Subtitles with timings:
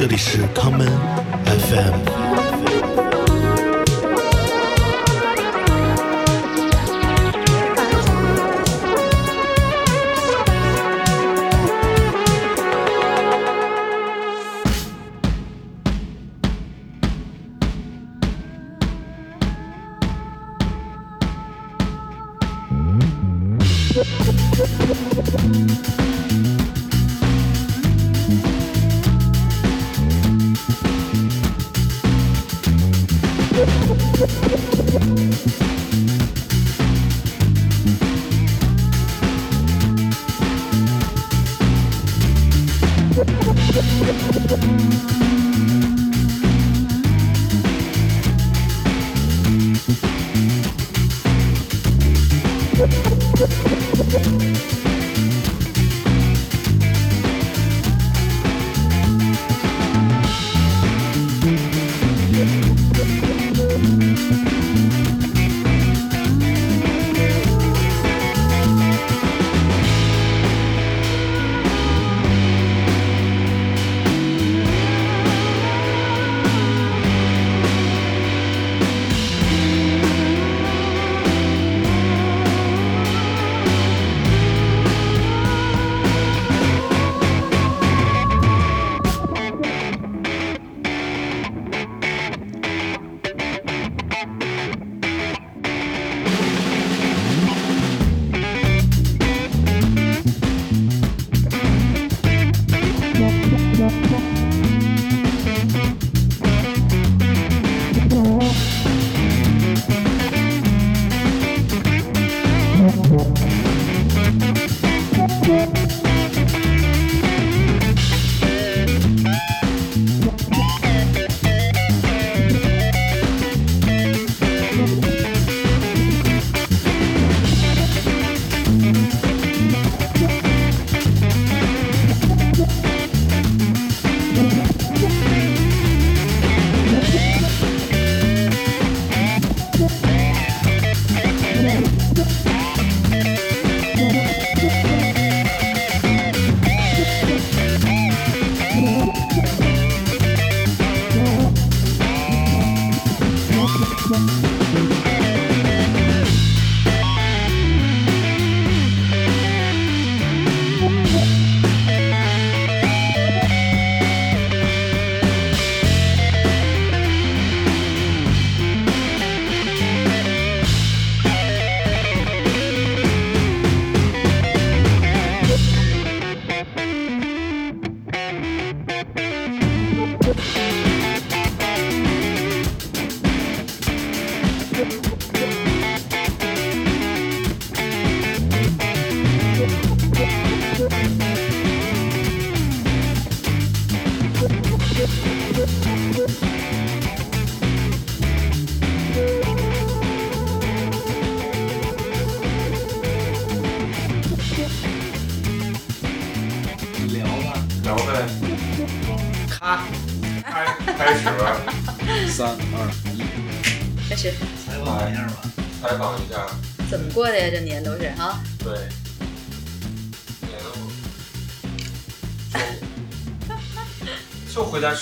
[0.00, 0.88] 这里是康门
[1.44, 3.09] FM。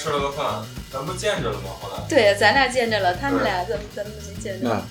[0.08, 1.68] 吃了个饭，咱不见着了吗？
[1.82, 4.82] 后来对，咱俩见着了，他们俩怎么怎么没见着？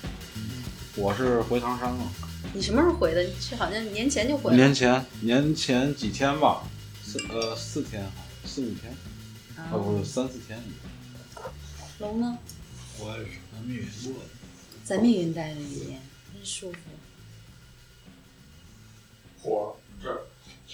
[0.95, 2.11] 我是回唐山了，
[2.53, 3.23] 你什么时候回的？
[3.23, 4.55] 你是好像年前就回了。
[4.55, 6.61] 年前年前几天吧，
[7.03, 8.11] 四呃四天哈，
[8.45, 8.94] 四五天，
[9.55, 10.61] 啊哦不是三四天。
[11.97, 12.38] 龙呢？
[12.99, 14.29] 我也是在密云过的，
[14.84, 15.99] 在密云待了一年，
[16.31, 16.78] 真舒服。
[19.41, 20.22] 我这儿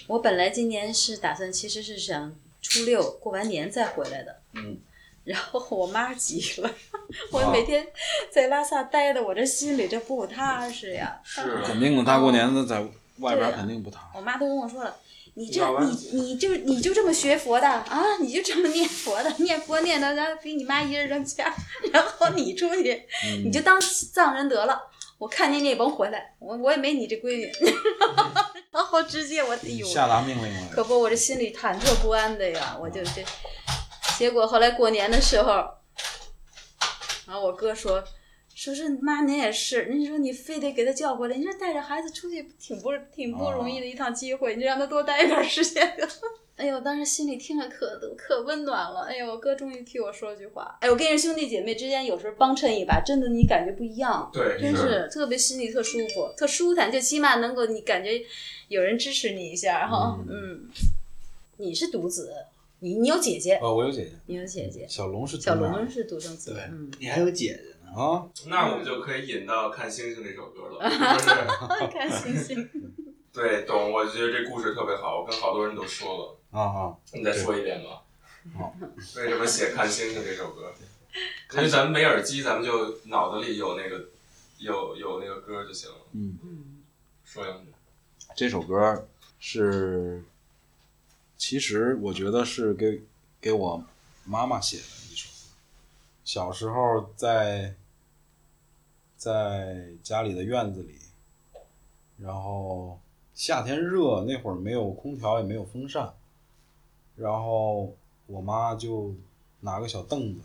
[0.07, 4.41] 我本来今年是打算，其实是想初六过完年再回来的。
[4.53, 4.79] 嗯。
[5.23, 6.70] 然后我妈急了，
[7.32, 7.87] 我每天
[8.29, 11.17] 在拉萨待的，我这心里这不踏实呀。
[11.23, 12.85] 是肯定的，大过年的在
[13.20, 14.17] 外边肯定不踏实。
[14.17, 14.93] 我妈都跟我说了，
[15.35, 18.17] 你这你你就你就这么学佛的啊？
[18.20, 21.55] 你就这么念佛的，念佛念的，然后给你妈一人扔家，
[21.93, 22.91] 然后你出去，
[23.26, 24.78] 嗯你就当藏人得了。
[25.23, 27.49] 我看见你也甭回来，我我也没你这闺女。
[28.72, 30.70] 然后直接我哎呦，下达命令了。
[30.70, 33.23] 可不，我这心里忐忑不安的呀，我就这。
[34.17, 35.53] 结果后来过年的时候，
[37.25, 38.03] 然后我哥说，
[38.63, 45.93] 说是妈，您也是，您说你非得给他叫回来，你说带着孩子出去挺不挺不容易的一趟机会，你就让他多待一段时间。
[46.55, 49.01] 哎呦，当时心里听着可可温暖了。
[49.01, 50.77] 哎呦，我哥终于替我说句话。
[50.79, 58.21] 哎，我跟你兄弟姐妹之间有时候帮衬一把，真的你感觉不一样，对，真是特别心里特舒服，特舒坦，就起码能够你感觉
[58.69, 60.17] 有人支持你一下哈。
[60.29, 60.69] 嗯，
[61.57, 62.33] 你是独子，
[62.79, 71.87] 你你有姐姐，哦，我有姐姐，你有姐姐，小龙是小独生龙是独生子，对嗯，你还有姐姐呢，啊，那我们就可以引到《看星星》这首歌了，是不是？
[71.91, 72.69] 看星星。
[73.31, 73.91] 对，懂。
[73.91, 76.37] 我觉得这故事特别好，我跟好多人都说了。
[76.51, 78.03] 啊啊，你再说一遍吧。
[78.57, 78.75] 好，
[79.17, 80.73] 为什么写《看星星》这首歌？
[81.53, 84.09] 因为咱们没耳机，咱们就脑子里有那个
[84.57, 85.97] 有有那个歌就行了。
[86.13, 86.84] 嗯，嗯
[87.23, 87.72] 说两句。
[88.35, 89.07] 这首歌
[89.39, 90.23] 是，
[91.37, 93.03] 其实我觉得是给
[93.39, 93.84] 给我
[94.25, 95.29] 妈妈写的一首。
[96.23, 97.75] 小时候在
[99.23, 100.99] 在家里的院子里，
[102.17, 102.99] 然后
[103.34, 106.14] 夏天热，那会儿没有空调也没有风扇，
[107.16, 109.16] 然后我妈就
[109.61, 110.41] 拿个小凳子，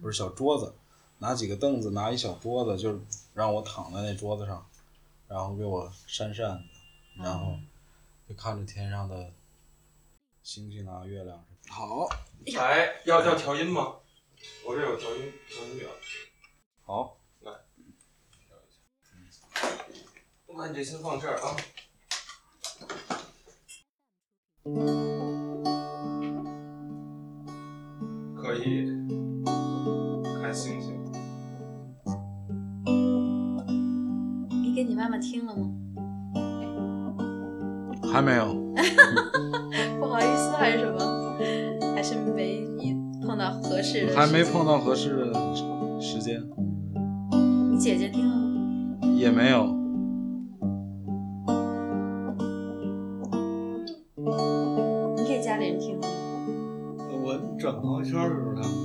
[0.00, 0.74] 不是小桌子，
[1.18, 2.98] 拿几个凳子，拿一小桌子，就
[3.34, 4.66] 让我躺在那桌子上，
[5.28, 6.64] 然后给我扇扇子，
[7.22, 7.54] 然后
[8.26, 9.30] 就看着天上的
[10.42, 11.44] 星星啊、月亮。
[11.68, 12.08] 好，
[12.54, 13.96] 来，要要调音吗？
[14.66, 15.88] 我这有调音调音表。
[16.86, 17.15] 好，
[20.56, 21.54] 我把你这先放这儿啊。
[28.34, 28.86] 可以
[30.40, 30.94] 看星星。
[34.62, 35.70] 你给你妈妈听了吗？
[38.10, 38.54] 还没有。
[40.00, 41.36] 不好意思还是什么？
[41.94, 44.16] 还是没你碰到合适的？
[44.16, 44.64] 还没碰。
[44.64, 45.34] 到合适的
[46.00, 46.42] 时间，
[47.70, 49.06] 你姐姐听了吗？
[49.18, 49.75] 也没有。
[58.06, 58.75] 圈儿似的时候他们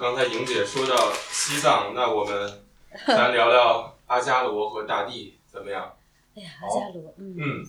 [0.00, 2.64] 刚才莹姐说到西藏，那我们
[3.06, 5.94] 咱聊聊阿伽罗和大地怎么样？
[6.34, 7.66] 哎呀，阿伽罗，嗯，嗯，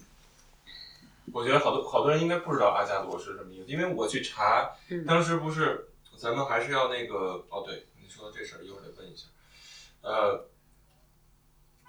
[1.32, 5.06] 我觉得好多好多人应该不知道阿伽罗是什么意思，因为我去查，嗯。
[5.06, 9.28] 当时不是咱们还是要那个哦，对，你说的这事儿一会儿得问一下，
[10.02, 10.48] 呃，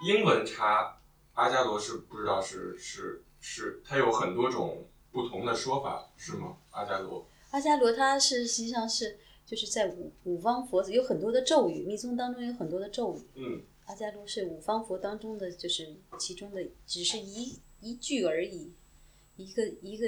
[0.02, 0.98] 英文查
[1.34, 6.56] 阿伽罗是不知道是是是，它有很多种不同的说法，是吗？
[6.72, 9.18] 阿伽罗，阿伽罗它是实际上是
[9.52, 13.20] 就是在五五方佛有很多的咒语，密宗当中有很多的咒语。
[13.34, 18.72] 嗯阿伽罗是五方佛当中的，就是其中的只是一一句而已，
[19.36, 20.06] 一个一个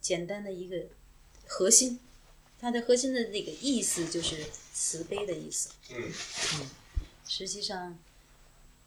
[0.00, 0.86] 简单的一个
[1.48, 1.98] 核心，
[2.60, 4.36] 它的核心的那个意思就是
[4.72, 5.70] 慈悲的意思。
[5.90, 6.12] 嗯
[7.26, 7.98] 实际上，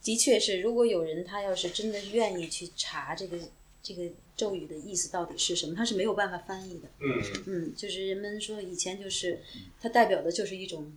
[0.01, 3.37] 的确是，如果有人他要是真的愿意去查这个
[3.83, 6.89] 这个咒语的意思到底是什么，它是没有办法翻译的。
[6.99, 9.41] 嗯嗯，就是人们说以前就是
[9.79, 10.95] 它代表的就是一种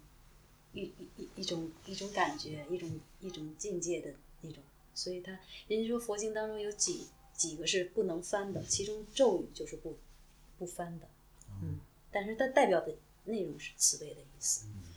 [0.73, 2.89] 一一一一种一种感觉，一种
[3.21, 4.63] 一种境界的那种，
[4.95, 9.99] 所以它人家说佛经当中有几几个是不能翻的，其中咒语就是不
[10.57, 11.09] 不翻的，
[11.63, 11.81] 嗯，
[12.13, 14.67] 但是它代表的内容是慈悲的意思。
[14.69, 14.96] 拉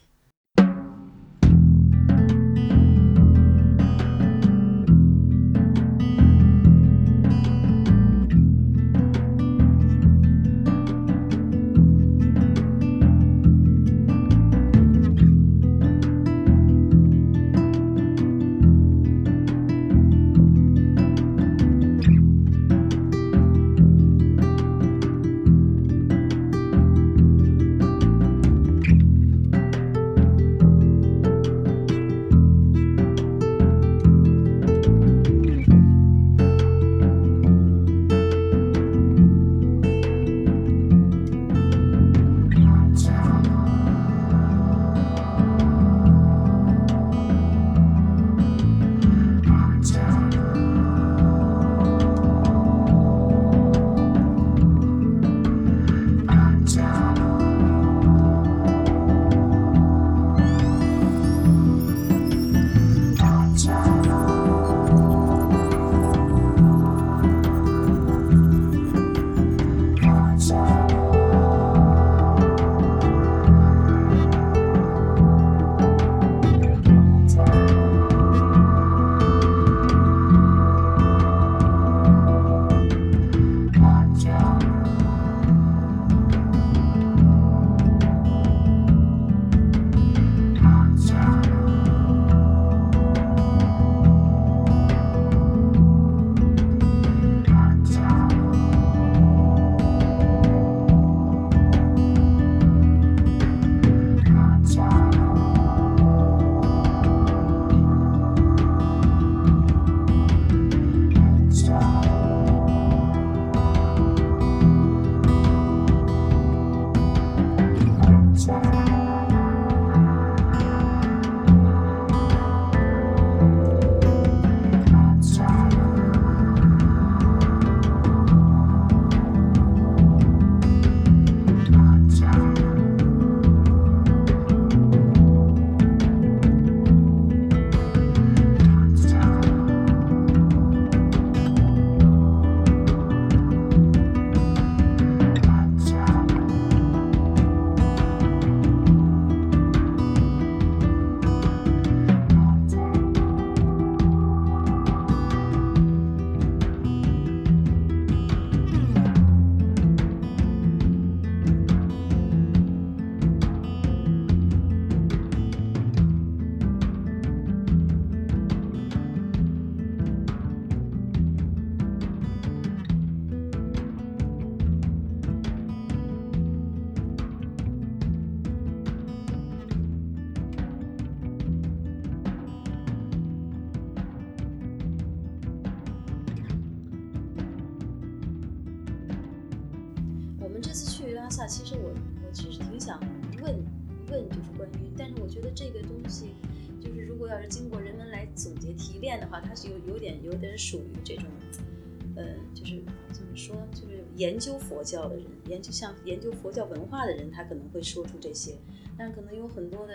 [204.20, 208.58] 研究佛教的人，研究像研究佛教文化的人，他可能会说出这些，
[208.98, 209.94] 但可能有很多的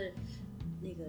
[0.81, 1.05] 那个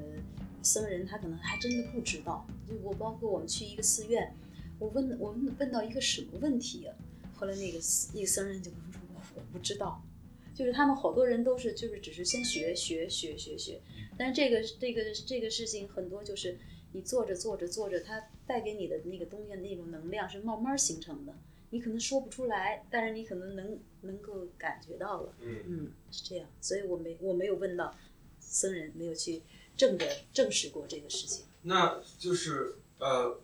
[0.61, 2.45] 僧人，他可能还真的不知道。
[2.67, 4.35] 就我包括我们去一个寺院，
[4.79, 6.93] 我问我问问到一个什么问题啊？
[7.37, 9.01] 后来那个寺那个僧人就跟我说
[9.35, 10.03] 我我不知道，
[10.53, 13.81] 就是他们好多人都是就是只是先学学学学学，
[14.17, 16.57] 但是这个这个这个事情很多就是
[16.91, 21.33] 你做着做着做着，它带给你的那个东西的那种能量是慢慢形成的，
[21.75, 27.93] 你可能说不出来，但是你可能能能够感觉到了，嗯嗯，是这样，所以我没我没有问到
[28.39, 29.41] 僧人，没有去
[29.75, 31.45] 证的证实过这个事情。
[31.63, 33.41] 那就是呃，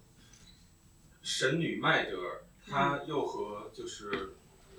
[1.22, 4.30] 神女麦德尔，她又和就是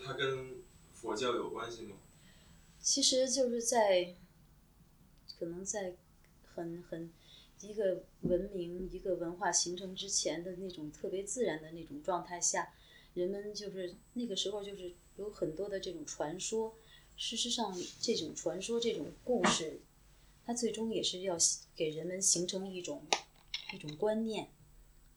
[0.03, 0.55] 她跟
[0.95, 1.97] 佛教有关系吗？
[2.81, 4.15] 其实就是在，
[5.39, 5.93] 可能在
[6.55, 7.13] 很很
[7.61, 12.73] 一个文明、一个文化形成之前的那种特别自然的那种状态下，
[13.15, 16.75] 人们就是那个时候就是有很多的这种传说。
[17.17, 19.81] 事实上，这种传说、这种故事，
[20.45, 21.37] 它最终也是要
[21.77, 23.03] 给人们形成一种
[23.75, 24.49] 一种观念。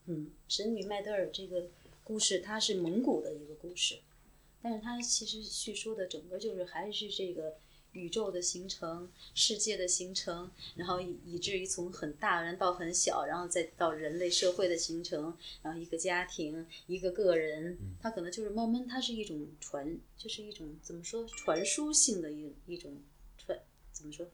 [0.04, 1.68] 嗯，神女麦德尔这个
[2.04, 3.98] 故事，它是蒙古的一个故事。
[4.62, 7.56] 但是它其实叙说的整个就是还是这个
[7.96, 23.00] 宇宙的形成、世界的形成，然后以以至于从很大人到很小，然后再到人类社会的形成，然后一个家庭、一个个人，它可能就是慢慢，它是一种传，就是一种怎么说传输性的一一种
[23.38, 23.58] 传，
[23.92, 24.26] 怎么说？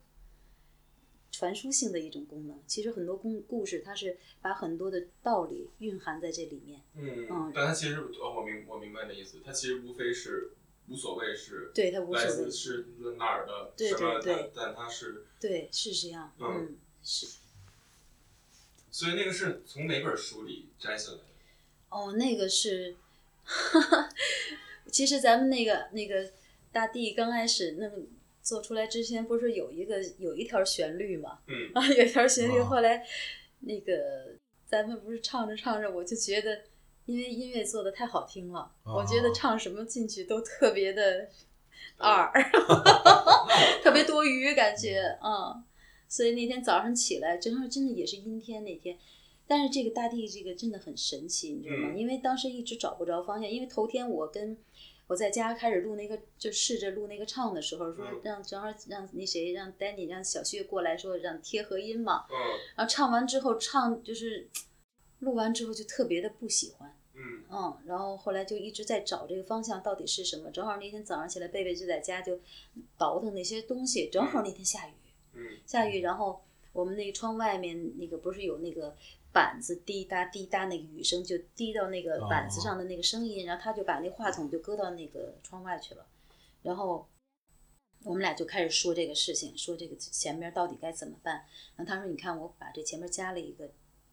[1.31, 6.83] 传输性的一种功能，其实很多故故事，它是把很多的道理蕴含在这里面。
[6.95, 10.53] 嗯嗯但它其实哦，我明我明白你的意思，它其实无非是
[10.89, 12.87] 无所谓是对他无来所谓自是
[13.17, 16.33] 哪儿的对什么，对对但但它是，对，是这样。
[16.39, 17.27] 嗯嗯，是。
[18.91, 21.25] 所以那个是从哪本书里摘下来的？
[21.89, 22.95] 哦，那个是，
[24.91, 26.31] 其实咱们那个那个
[26.71, 28.03] 大地刚开始那个
[28.43, 31.39] 做出来之前，不是有一个有一条旋律嘛？
[31.47, 33.07] 嗯 啊，有一条旋律，啊后来
[33.61, 34.35] 那个
[34.67, 36.63] 咱们不是唱着唱着，我就觉得，
[37.07, 41.29] 因为音乐做的太好听了，我觉得啊唱什么进去都特别的
[41.99, 42.31] 二，
[43.83, 45.65] 特别多余感觉，嗯。
[46.09, 48.99] 所以那天早上起来，正好真的也是阴天那天，
[49.47, 51.89] 但是这个大地这个真的很神奇，你知道吗？
[51.95, 51.99] 嗯。
[51.99, 54.55] 因为当时一直找不着方向，因为头天我跟
[55.07, 58.21] 我在家开始录那个，就试着录那个唱的时候，说嗯。
[58.23, 62.37] 让正好让那谁让 Danny 让小旭过来说让贴合音嘛，嗯。
[62.77, 64.47] 然后唱完之后唱就是
[65.23, 66.97] 录完之后就特别的不喜欢。
[67.15, 70.51] 嗯嗯，然后后来就一直在找这个方向到底是什么。
[70.51, 72.41] 正好那天早上起来，贝贝就在家就
[72.97, 74.93] 倒腾那些东西，正好那天下雨，
[75.35, 78.97] 嗯下雨，然后我们那个窗外面那个不是有那个
[79.31, 86.07] 板子滴答滴答那个雨声就滴到那个板子上的那个声音，然后他就把那话筒就搁到那个窗外去了，
[86.63, 87.07] 然后
[88.05, 91.45] 我们俩就开始说这个事情，说这个前面到底该怎么办。
[91.77, 93.71] 然后他说：“你看，我把这前面加了一个，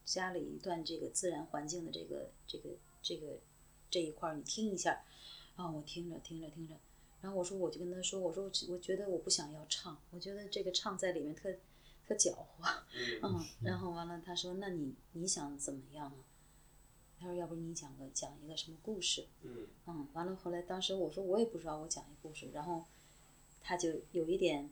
[0.09, 2.69] 加了一段这个自然环境的这个这个
[3.03, 3.39] 这个
[3.91, 5.05] 这一块儿，你听一下。”
[5.55, 6.75] 然后我听着听着听着，
[7.21, 11.53] 然后我说我就跟他说，我说我我觉得我不想要唱，我觉得这个唱在里面特
[12.07, 16.15] 特搅和， 嗯嗯，然后完了他说那你你想怎么样啊？
[17.19, 19.27] 他说要不你讲个讲一个什么故事？
[19.41, 22.85] 嗯嗯，完了后来当时我说我也不知道我讲一故事，然后
[23.61, 24.69] 他就有一点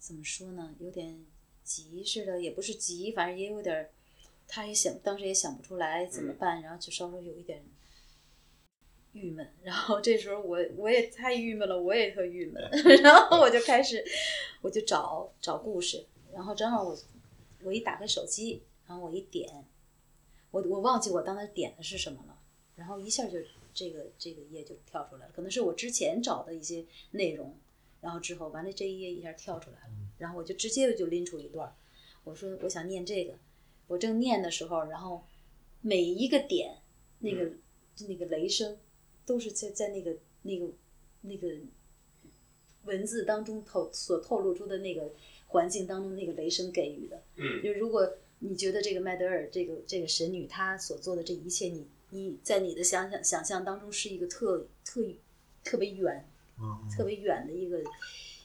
[0.00, 1.24] 怎么说呢，有点
[1.62, 3.90] 急似的，也不是急，反正也有点儿，
[4.52, 7.64] 他也想当时也想不出来怎么办，然后就稍微有一点
[9.12, 12.60] 郁闷，然后这时候我我也太郁闷了，我也特郁闷，
[13.00, 14.04] 然后我就开始
[14.60, 16.98] 我就找找故事，然后正好我
[17.62, 19.64] 我一打开手机，然后我一点，
[20.50, 22.36] 我我忘记我当时点的是什么了，
[22.74, 23.38] 然后一下就
[23.72, 27.56] 这个这个页就跳出来了，可能是我之前找的一些内容，
[28.00, 31.72] 然后之后完了这一页一下跳出来了，然后我就直接就拎出一段，
[32.24, 33.34] 我说我想念这个，
[33.90, 35.20] 我正念的时候，然后
[35.80, 36.76] 每一个点
[37.18, 37.50] 那个、
[38.06, 38.78] 那个雷声
[39.26, 40.68] 都是在在那个那个
[41.22, 41.48] 那个
[42.84, 45.10] 文字当中透所透露出的那个
[45.48, 47.60] 环境当中那个雷声给予的，嗯。
[47.64, 55.04] 就如果你觉得这个麦德尔这个这个神女她所做的这一切，你你在你的想象想象当中是一个特特
[55.64, 56.24] 特别远
[56.60, 56.88] 嗯。
[56.96, 57.82] 特别远的一个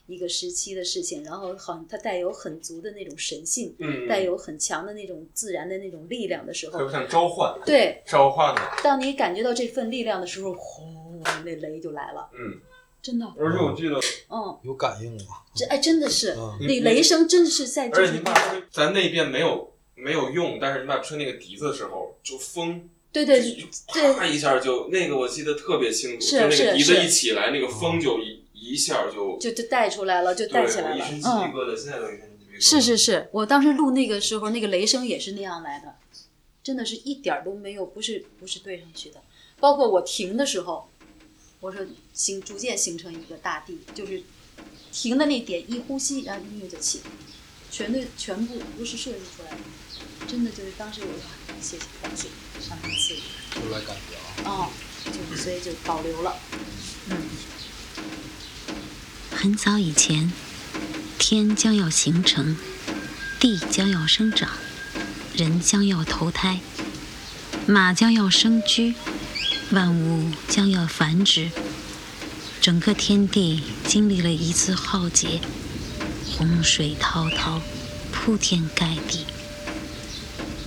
[0.07, 12.29] 一个时期的事情，然后好像它带有很足的那种神性，嗯，带有很强的那种自然的那种力量的时候，就像召唤，对，召唤的，当你感觉到这份力量的时候，轰，那雷就来了。
[12.33, 12.59] 嗯。
[13.01, 15.35] 真的，而且我记得，嗯，有感应吗？
[15.55, 23.39] 这哎真的是，嗯那雷声真的是在就是而且你爸吹，咱那边没有没有用，但是你爸吹那个笛子的时候，就风，对对
[24.15, 31.51] 啪一下就那个我记得特别清楚，是就那个笛子一起来，那个风就一一下就就就带出来了，就带起来了一身，鸡皮嗯。
[31.53, 32.61] 疙瘩，现在都一身鸡皮疙瘩。
[32.61, 35.95] 是是是，我当时录那个时候，那个雷声也是那样来的，
[36.63, 39.21] 真的是一点儿都没有，不是不是对上去的。
[39.59, 40.89] 包括我停的时候，
[41.59, 44.23] 我说形逐渐形成一个大地，就是
[44.91, 47.01] 停的那点一呼吸，然后音乐就起，
[47.71, 49.57] 全对全部不是设计出来的，
[50.27, 51.21] 真的就是当时我说
[51.61, 52.27] 谢谢感谢
[52.61, 53.19] 上天赐予，
[53.51, 54.45] 出来感觉啊。
[54.45, 54.69] 哦，
[55.05, 56.37] 就是所以就保留了，
[57.09, 57.17] 嗯，
[59.45, 60.33] 很早以前，
[61.19, 62.57] 天将要形成，
[63.39, 64.49] 地将要生长，
[65.35, 66.61] 人将要投胎，
[67.67, 68.95] 马将要生居，
[69.69, 71.51] 万物将要繁殖。
[72.59, 75.39] 整个天地经历了一次浩劫，
[76.25, 77.61] 洪水滔滔，
[78.11, 79.27] 铺天盖地。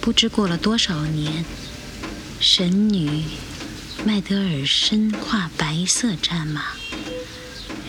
[0.00, 1.44] 不知过了多少年，
[2.38, 3.24] 神女
[4.04, 6.77] 麦德尔身跨白色战马。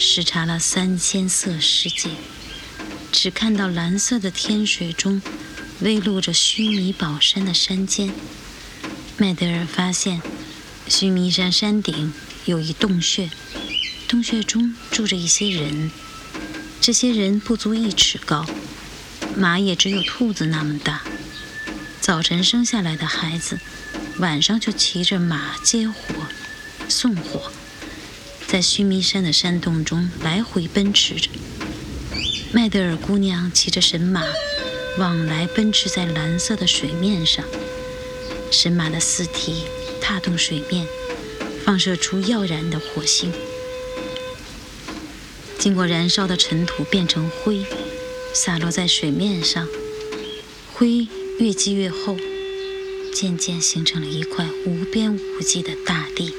[0.01, 2.12] 视察了三千色世界，
[3.12, 5.21] 只看到蓝色的天水中
[5.81, 8.13] 微露着须弥宝山的山尖。
[9.17, 10.21] 麦德尔发现，
[10.88, 12.13] 须弥山山顶
[12.45, 13.29] 有一洞穴，
[14.07, 15.91] 洞穴中住着一些人，
[16.79, 18.45] 这些人不足一尺高，
[19.35, 21.01] 马也只有兔子那么大。
[21.99, 23.59] 早晨生下来的孩子，
[24.19, 25.95] 晚上就骑着马接火、
[26.88, 27.51] 送火。
[28.51, 31.29] 在须弥山的山洞中来回奔驰着。
[32.51, 34.23] 麦德尔姑娘骑着神马，
[34.97, 37.45] 往来奔驰在蓝色的水面上。
[38.49, 39.65] 神马的四蹄
[40.01, 40.88] 踏动水面，
[41.63, 43.31] 放射出耀然的火星。
[45.59, 47.63] 经过燃烧的尘土变成灰，
[48.33, 49.67] 洒落在水面上。
[50.73, 51.07] 灰
[51.38, 52.17] 越积越厚，
[53.13, 56.33] 渐渐形成了一块无边无际的大地。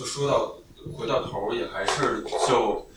[0.00, 0.56] 就说到
[0.96, 2.88] 回到头儿，也还是就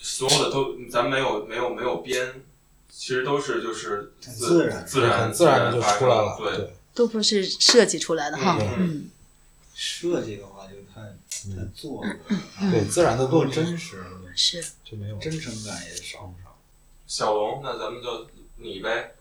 [0.00, 2.40] 所有的都咱没有没有没有编，
[2.88, 6.36] 其实都是就是自然自然自然的就发出来了。
[6.38, 8.56] 对，都不是设计出来的哈。
[9.74, 11.00] 设计的话就太
[11.50, 12.16] 太做了，
[12.70, 14.04] 对，自然的多多真实，
[14.36, 14.64] 是。
[14.84, 16.56] 就没有真诚感也少不少。
[17.08, 19.16] 小龙，那咱们就你呗。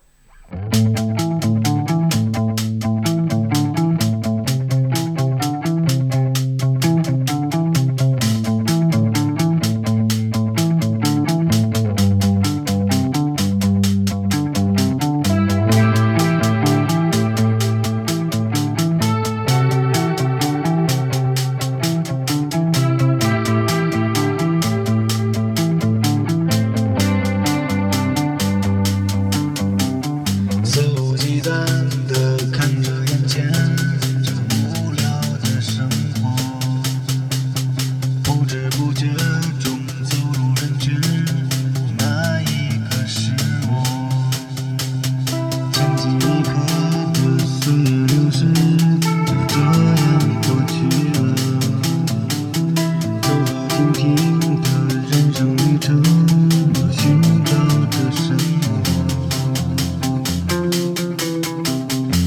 [57.02, 57.52] 寻找
[57.90, 58.70] 着什么？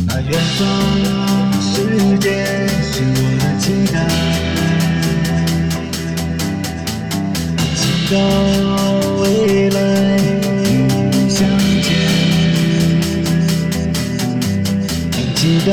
[0.08, 0.60] 那远方
[1.62, 2.26] 世界
[2.82, 3.96] 是我的期待，
[7.56, 8.12] 我祈祷
[9.22, 9.22] 未
[9.70, 9.78] 来
[10.58, 10.66] 与
[11.12, 11.38] 你相
[11.80, 11.86] 见，
[15.12, 15.70] 很期待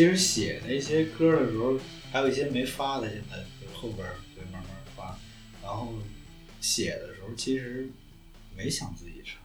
[0.00, 1.78] 其实写那些歌的时候，
[2.10, 3.98] 还有一些没发的，现在就是后边
[4.34, 5.14] 会慢慢发。
[5.62, 5.92] 然后
[6.58, 7.86] 写的时候，其实
[8.56, 9.42] 没想自己唱，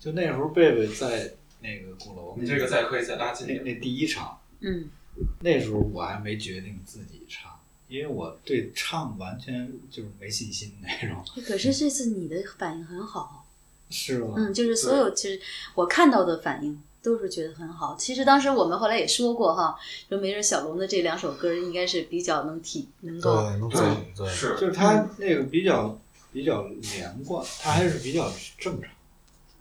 [0.00, 3.56] 就那时候贝贝在那个鼓楼，你这个再可以再拉近那。
[3.60, 4.90] 那第一场，嗯，
[5.38, 7.56] 那时候我还没决定自己唱，
[7.86, 13.46] 因为我对唱完全就是没信心那种，可是这次你的反应很好，
[13.90, 14.34] 是吗？
[14.38, 15.40] 嗯，就是所有其实
[15.76, 17.94] 我看到的反应都是觉得很好。
[17.96, 25.96] 其实当时我们后来也说过哈，说没准小龙的这两首歌应该是比较能体能够对，能走，对，是就是他那个比较
[26.32, 28.90] 比较连贯，他还是比较正常，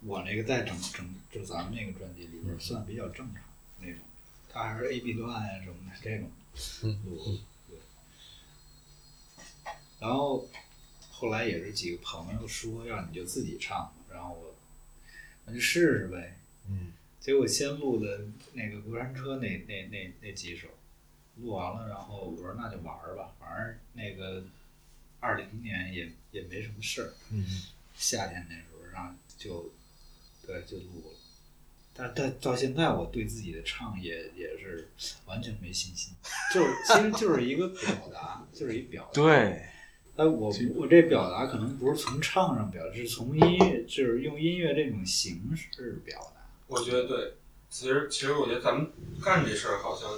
[0.07, 3.43] 我那个在整整就咱们那个专辑里边算比较正常
[3.79, 3.99] 那种，
[4.51, 7.37] 他还是 A B 段呀、什么的这种录，
[7.69, 7.77] 对。
[9.99, 10.47] 然后
[11.11, 14.55] 后来也是几个朋友说让你就自己唱，然后我
[15.45, 16.39] 那就试试呗。
[16.67, 16.87] 嗯，
[17.25, 18.19] 结果先录的
[18.53, 20.67] 那个过山车那那那那几首，
[21.37, 24.43] 录完了，然后我说那就玩儿吧，反正那个
[25.19, 27.43] 二零年也也没什么事儿，嗯，
[27.97, 29.71] 夏天那时候然后就
[30.45, 31.17] 对就录了，
[31.95, 34.87] 但但到现在我对自己的唱也也是
[35.25, 36.13] 完全没信心，
[36.53, 39.11] 就是其实就是一个表达，就是一表达。
[39.13, 39.65] 对，
[40.15, 46.44] 但我我这表达可能不是从唱上表达，是从音乐，就是用音乐这种形式表达。
[46.67, 47.35] 我觉得对，
[47.69, 48.91] 其实其实我觉得咱们
[49.23, 50.09] 干这事儿好像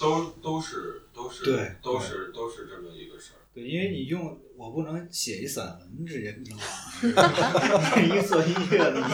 [0.00, 3.38] 都都是都是对都是都是这么一个事儿。
[3.54, 6.60] 对，因为你用我不能写一散文直接扔网
[7.34, 9.04] 上，一做音乐的你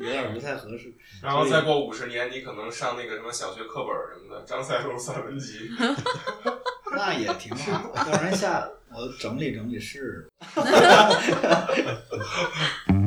[0.06, 0.92] 有点不太合适。
[1.22, 5.70] 然后再过五十年，你可能上那个什么小学课本什么的，张三丰散文集。
[6.92, 10.30] 那也挺好，要不然下我整理整理试试。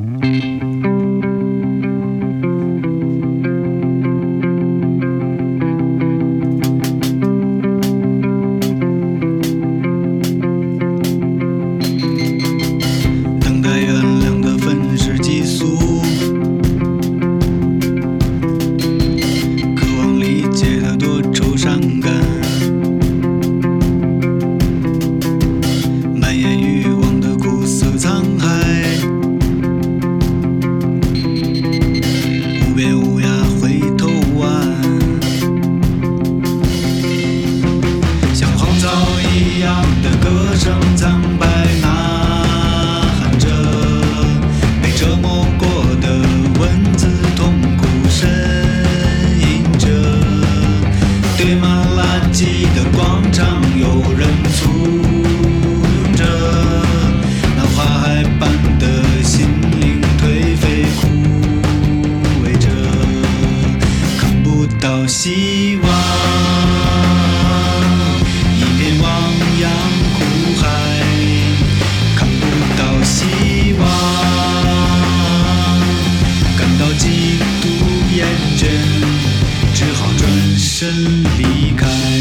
[80.76, 82.13] 身离开。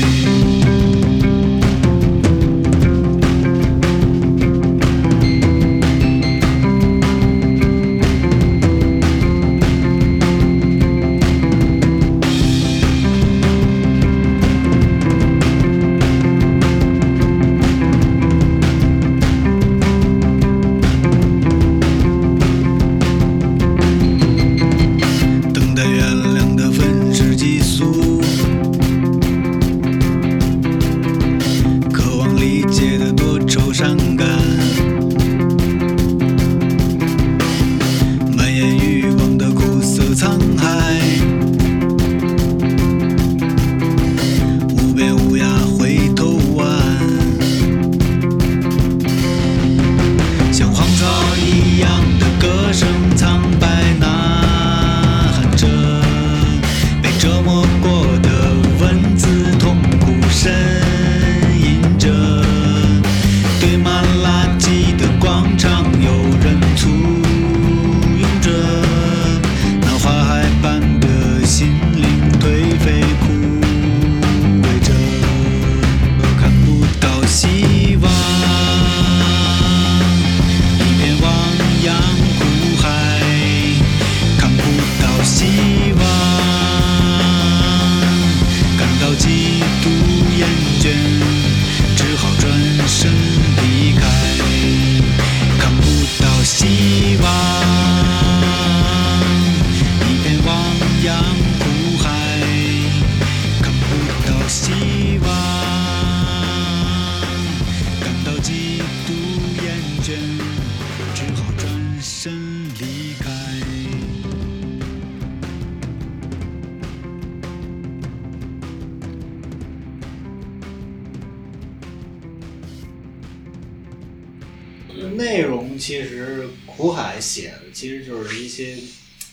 [125.15, 128.75] 内容其实苦海写的其实就是一些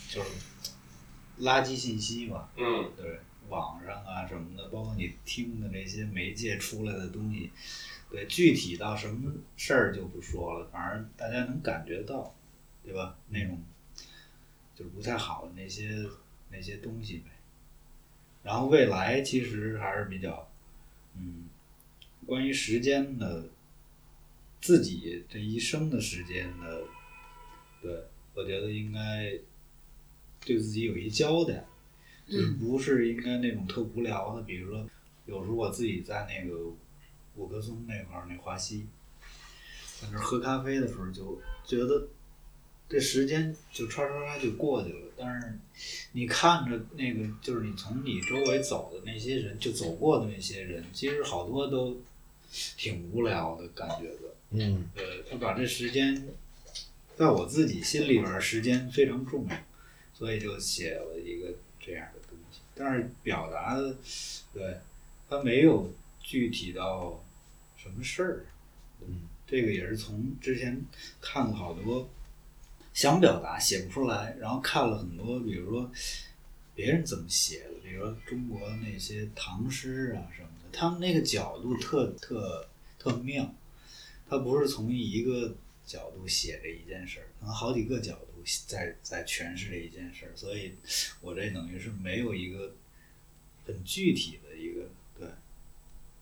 [0.09, 0.31] 就是
[1.41, 7.51] 垃圾信息吧，嗯，对，网上啊什么的，包括你听的这些媒介出来的东西，
[8.11, 12.35] 对，具体到什么事儿就不说了，反正大家能感觉到，
[12.85, 13.17] 对吧？
[13.29, 13.63] 那种
[14.77, 16.07] 就是不太好的那些
[16.51, 17.31] 那些东西呗。
[18.43, 20.51] 然后未来其实还是比较，
[21.17, 21.45] 嗯，
[22.27, 23.45] 关于时间的，
[24.61, 26.83] 自己这一生的时间的，
[27.81, 29.33] 对我觉得应该
[30.45, 31.65] 对自己有一交代，
[32.29, 34.87] 就是不是应该那种特无聊的，比如说
[35.27, 36.57] 有时候我自己在那个
[37.37, 38.87] 五棵松那块儿那华西，
[40.01, 42.09] 在那儿喝咖啡的时候就觉得
[42.89, 45.59] 这时间就唰唰唰就过去了，但是
[46.13, 51.99] 你看着那个就是你从你周围走的那些人，就走过的那些人，其实好多都
[52.77, 54.30] 挺无聊的感觉的。
[54.51, 56.27] 嗯呃，他把这时间，
[57.17, 59.57] 在我自己心里边儿，时间非常重要，
[60.13, 62.61] 所以就写了一个这样的东西。
[62.75, 63.97] 但是表达的，
[64.53, 64.79] 对，
[65.29, 67.25] 他没有具体到
[67.77, 68.47] 什么事儿。
[69.03, 70.85] 嗯，这个也是从之前
[71.21, 72.11] 看了好多
[72.93, 75.91] 想表达写不出来，然后看了很多，比如说
[76.75, 82.67] 别人怎么写的，比如说中国那些唐诗啊什么的，他们那个角度特特
[82.99, 83.55] 特妙。
[84.31, 90.75] 他不是从一个角度写这一件事儿，可能好几个角度在在诠释这一件事儿，所以
[91.21, 92.75] 我这等于是没有一个
[93.67, 95.29] 很具体的一个对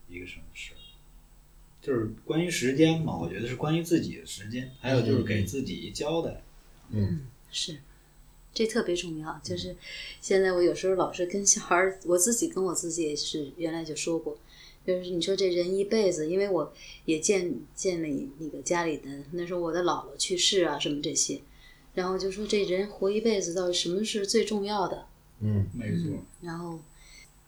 [0.09, 0.77] 一个什么事儿，
[1.81, 6.41] 就是关于时间嘛，我觉得是关于自己的时间，还有就是给自己一交代。
[6.89, 7.77] 嗯是，
[8.53, 9.39] 这特别重要。
[9.43, 9.77] 就是
[10.19, 14.37] 现在我有时候老是跟小孩儿，我自己跟我自己也是原来就说过，
[14.89, 16.73] 就是你说这人一辈子，因为我
[17.05, 18.07] 也见见了
[18.39, 21.39] 那个家里的那时候我的姥姥去世啊什么这些，
[21.93, 25.05] 然后就说这人活一辈子到底什么是最重要的？
[25.41, 26.79] 嗯没错，然后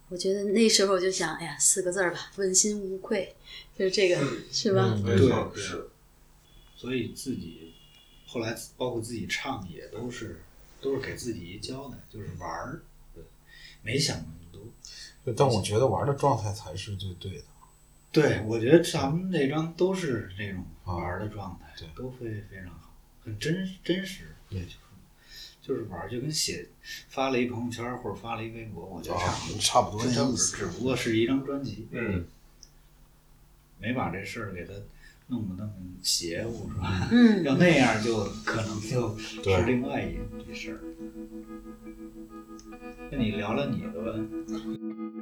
[0.10, 3.34] 我觉得那时候我就想，哎呀，四个字儿吧，问心无愧，
[3.76, 4.94] 就是这个是吧？
[4.98, 5.88] 嗯没错，对是。
[6.78, 7.74] 所以自己
[8.28, 10.44] 后来包括自己唱也都是
[10.80, 12.84] 都是给自己一交代，就是玩儿，
[13.16, 13.24] 对，
[13.82, 14.18] 没想
[15.26, 15.46] 那么多。
[15.46, 17.44] 但我觉得玩的状态才是最对的。
[18.12, 22.94] 对，我觉得咱们那张都是这种啊玩儿的状态，对都非非常好，
[23.24, 24.78] 很真真实，对就是
[25.62, 26.68] 就是玩儿，就跟写
[27.08, 32.26] 发了一朋友圈儿或者发了一微博，我觉得啊差不多，差不多那差不多，意思只不过是一张专辑，嗯，
[33.80, 34.74] 没把这事儿给他
[35.28, 35.72] 弄得那么
[36.04, 37.08] 邪乎，是吧？
[37.12, 40.18] 嗯 要那样就可能就是另外一
[40.52, 40.80] 一事儿。
[43.12, 45.21] 那你聊聊你的吧。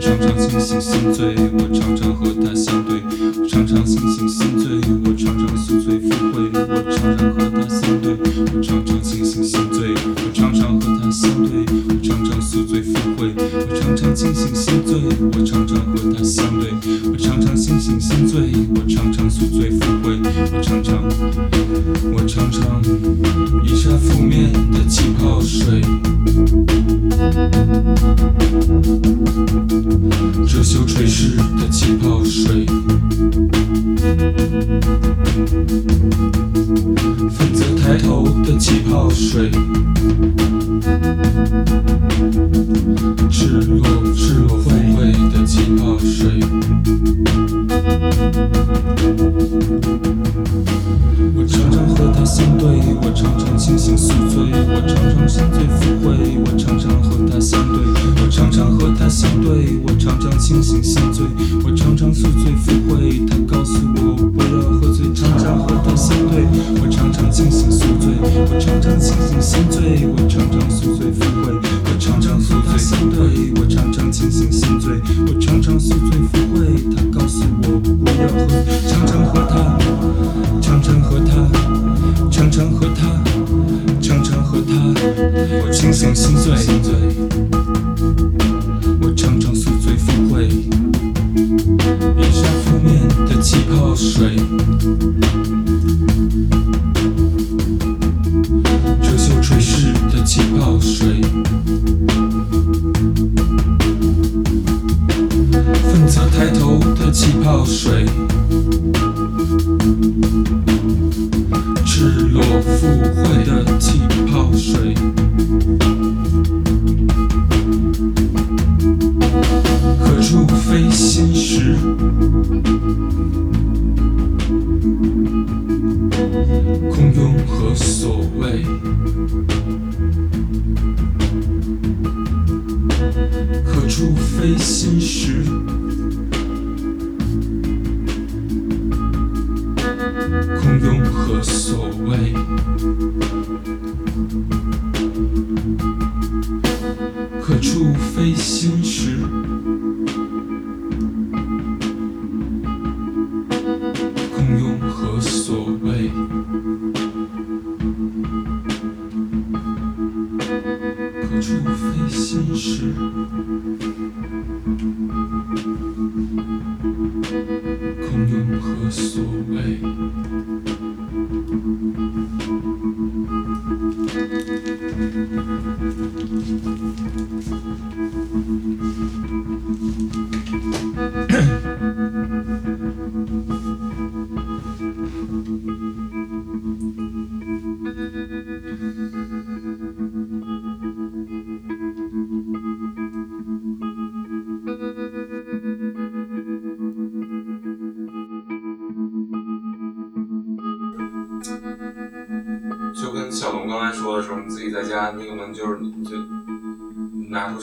[0.00, 3.02] 常常清醒心醉，我常常和他相对，
[3.40, 8.16] 我常常清醒心醉，我常常宿醉复回，我常常和他相对，
[8.54, 15.00] 我常常清醒心醉，我常常和他相对，我常常宿醉复回，我常常清醒心醉，
[15.32, 16.70] 我常常和他相对，
[17.12, 18.52] 我常常清醒心醉，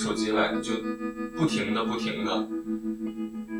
[0.09, 0.73] 手机来，就
[1.37, 2.47] 不停的不停的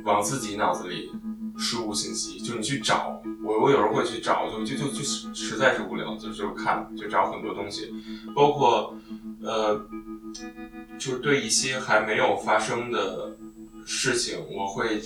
[0.04, 1.12] 往自己脑子里
[1.56, 3.22] 输入信息，就你去找。
[3.44, 7.94] 我我有时候会去找，就就就就实在是无聊，就就看，就找很多东西，
[8.36, 8.98] 包括
[9.44, 9.80] 呃，
[10.98, 13.38] 就是对一些还没有发生的
[13.86, 15.00] 事情，我会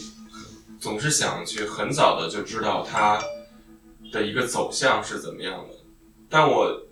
[0.79, 3.21] 总是想去很早的就知道它
[4.13, 5.75] 的一个走向是怎么样的。
[6.29, 6.83] 但我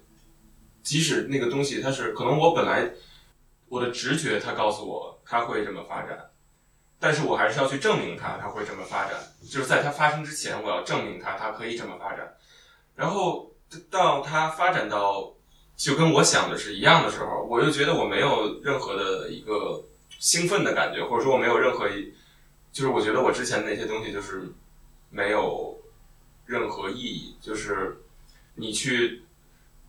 [0.84, 2.92] 即使那个东西它是可能我本来
[3.72, 6.30] 我的直觉它告诉我它会这么发展，
[7.00, 9.14] 但是我还是要去证明它它会这么发展，
[9.50, 12.36] 就是在它发生之前我要证明它它可以这么发展，
[12.98, 13.50] 然后
[13.90, 15.34] 到它发展到
[15.78, 19.82] 就跟我想的是一样的时候，我又觉得我没有任何的一个
[20.20, 22.14] 兴奋的感觉，或者说我没有任何一
[22.74, 24.52] 就是我觉得我之前那些东西就是
[25.10, 25.80] 没有
[26.46, 28.04] 任何意义，就是
[28.56, 29.21] 你去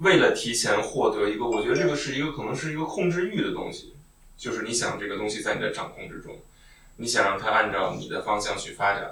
[0.03, 3.95] 为了提前获得一个，我觉得这个是一个可能是一个控制欲的东西，
[4.37, 6.41] 就是你想这个东西在你的掌控之中，
[6.97, 9.09] 你想让它按照你的方向去发展，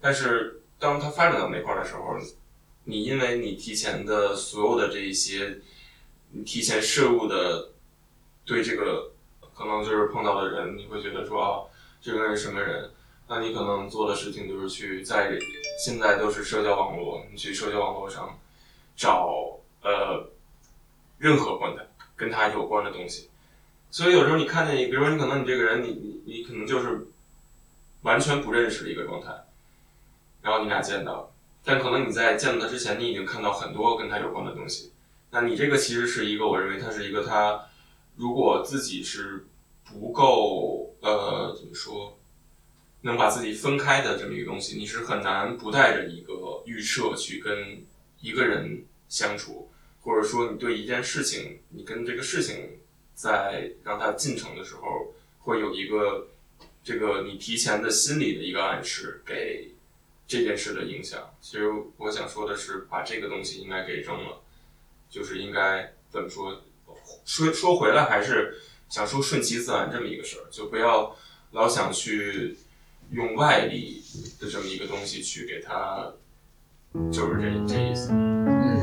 [0.00, 2.16] 但是当它发展到那块儿的时候，
[2.84, 5.58] 你因为你提前的所有的这一些，
[6.32, 7.70] 你提前摄入的
[8.44, 9.12] 对这个
[9.56, 11.64] 可能就是碰到的人，你会觉得说啊，
[12.02, 12.90] 这个人什么人？
[13.28, 15.38] 那你可能做的事情就是去在
[15.84, 18.38] 现在都是社交网络，你去社交网络上
[18.96, 19.58] 找
[19.88, 20.28] 呃
[21.16, 21.82] 任何关他
[22.14, 23.30] 跟他有关的东西。
[23.90, 27.06] 所以有时候你看见你，比如说你可能你这个人，你你你可能就是
[28.02, 29.32] 完全不认识的一个状态，
[30.42, 31.32] 然后你俩见到，
[31.64, 34.92] 但可能你在见到他之前，你已经看到很多跟他有关的东西。
[35.30, 37.66] 那你这个其实是一个，我认为它是一个他
[38.16, 39.46] 如果自己是
[39.84, 42.18] 不够呃怎么说，
[43.02, 47.82] 能把自己分开的这么一个东西，你是很难不带着一个预设去跟
[48.20, 49.67] 一个人相处，
[50.08, 52.78] 或者说你对一件事情，你跟这个事情
[53.14, 56.28] 在让它进程的时候，会有一个
[56.82, 59.72] 这个你提前的心理的一个暗示给
[60.26, 61.34] 这件事的影响。
[61.42, 64.40] 其实我想说的是，把这个东西应该给扔了，
[65.10, 66.62] 就是应该怎么说？
[67.26, 71.14] 说说回来，还是想说顺其自然这么一个事儿，就不要
[71.50, 72.56] 老想去
[73.10, 74.02] 用外力
[74.40, 76.14] 的这么一个东西去给它，
[77.12, 78.08] 就是这这意思。
[78.10, 78.77] 嗯，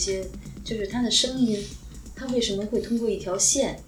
[0.00, 0.26] 些，
[0.64, 1.62] 就是它的声音，
[2.16, 3.78] 它为什么会通过一条线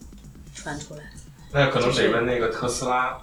[0.55, 1.11] 传出来？
[1.53, 3.21] 那可能得问那个特斯拉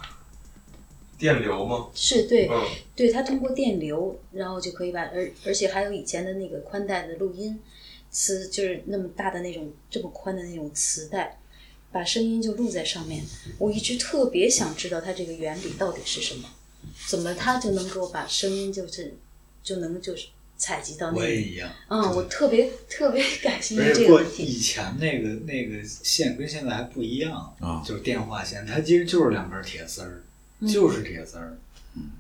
[1.18, 1.90] 电流吗？
[1.94, 7.60] 是对，嗯对，它通过电流，然后就可以把，而而且还有以前的那个宽带的录音
[8.10, 11.40] 磁，就是那么大的那种这么宽的那种磁带，
[11.92, 13.24] 把声音就录在上面。
[13.58, 16.50] 我一直特别想知道它这个原理到底是什么，
[17.08, 19.18] 怎么它就能够把声音就是
[19.62, 20.28] 就能就是
[20.60, 21.20] 采集到那里。
[21.20, 21.68] 我也一样。
[21.88, 24.44] 嗯，我特别特别感兴趣这个问题。
[24.44, 30.22] 以前那个那个线跟现在还不一样啊就是电话线，它其实就是两根铁丝儿，
[30.60, 31.58] 嗯就是铁丝儿。
[31.96, 32.12] 嗯，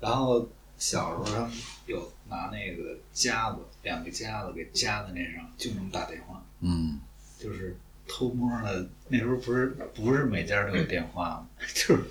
[0.00, 1.52] 然后小时候他们
[1.86, 6.98] 有拿那个夹子，两个夹子给夹在那上，就能打电话，嗯
[7.38, 7.76] 就是
[8.06, 8.88] 偷摸的。
[9.08, 11.48] 那时候不是不是每家都有电话吗？
[11.74, 12.02] 就是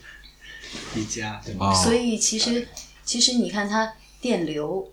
[0.96, 2.68] 一家就能啊所以其实
[3.04, 4.92] 其实你看它电流，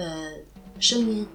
[0.00, 0.32] 呃，
[0.78, 1.26] 声音，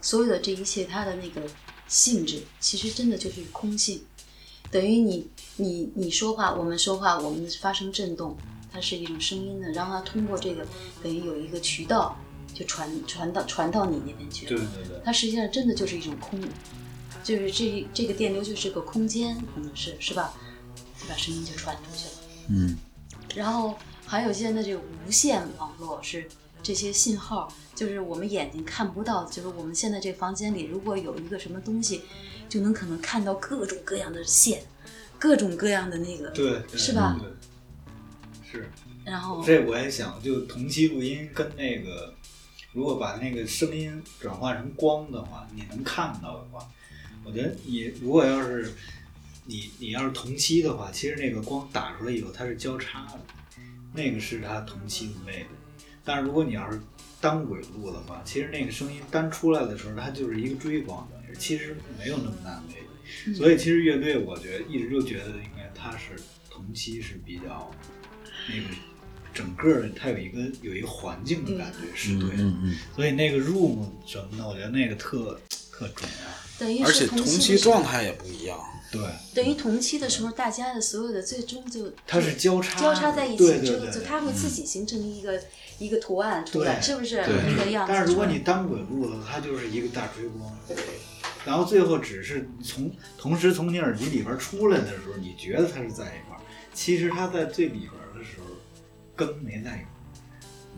[0.00, 1.42] 所有的这一切它的那个
[1.86, 4.02] 性质，其实真的就是空性，
[4.70, 8.34] 等于你你你说话，我们说话，我们发生震动，
[8.72, 10.66] 它是一种声音的，然后它通过这个
[11.02, 12.16] 等于有一个渠道
[12.54, 14.48] 就传传到传到你那边去了。
[14.48, 16.40] 对对对，它实际上真的就是一种空，
[17.22, 20.32] 就是这这个电流就是个空间，可能是是吧？
[20.98, 22.14] 就把声音就传出去了。
[22.48, 22.76] 嗯
[23.34, 23.74] 然后
[24.06, 26.26] 还有现在这个无线网络是
[26.66, 27.46] 这些信号，
[27.76, 32.02] 就是我们眼睛看不到，就是我们现在这房间里如果有一个什么东西，
[32.48, 34.64] 就能可能看到各种各样的线，
[35.16, 37.16] 各种各样的那个，对对是吧？
[37.20, 37.30] 对，
[38.50, 38.68] 是。
[39.04, 42.12] 然后这我也想，就同期录音跟那个，
[42.72, 46.68] 如果把那个声音转化成光的话，你能看到的话，
[47.24, 48.74] 我觉得你如果要是
[49.44, 53.20] 你你要是同期的话，其实那个光打出来以后它是交叉的，
[53.94, 55.46] 那个是它同期的魅力。
[56.06, 56.80] 但是如果你要是
[57.20, 63.36] 单轨录的话，其实那个声音单出来的时候，它就是一个追光的，其实没有那么大的魅力。
[63.36, 66.14] 所以其实乐队，我觉得一直就觉得应该它是
[66.48, 67.70] 同期是比较
[68.48, 68.68] 那个
[69.34, 72.52] 整个的它有一个有一个环境的感觉是对的，
[72.94, 75.38] 所以那个 room 什么的，我觉得那个特
[75.76, 76.58] 特重要。
[76.58, 78.58] 等于而且同期期状态也不一样。
[78.90, 79.02] 对，
[79.34, 85.42] 等于同期的时候，大家的所有的最终就它是交叉交叉在一起之后，对对对就它会自己形成一个
[85.78, 87.92] 一个图案出来，对是不是对那个样子？
[87.92, 90.56] 但是如果你单轨录的，它就是一个大追光，
[91.44, 96.40] 然后最后只是从同时从你耳机里边出来的时候，你觉得它是在一块儿，
[96.72, 98.46] 其实它在最里边的时候
[99.16, 100.06] 根没在一块儿。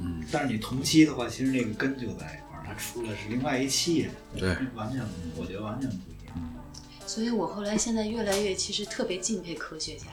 [0.01, 5.03] 嗯，但是你同期的话，其实那个根就在一块儿，它出的是另外一期人，对，完全
[5.37, 6.37] 我觉得完全不一样。
[7.07, 10.07] 所以我后来现在越来越其实特别敬佩科学家，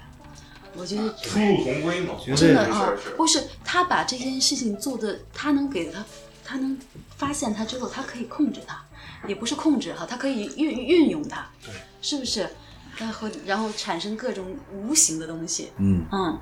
[0.77, 6.05] 我觉得殊途同归嘛，真的啊不是他把这件事情做的，他能给他，
[6.43, 6.79] 他能
[7.17, 8.85] 发现它之后，他可以控制它，
[9.27, 12.49] 也不是控制哈，他可以运运用它，对，是不是？
[12.97, 16.39] 然后然后产生各种无形的东西，嗯嗯，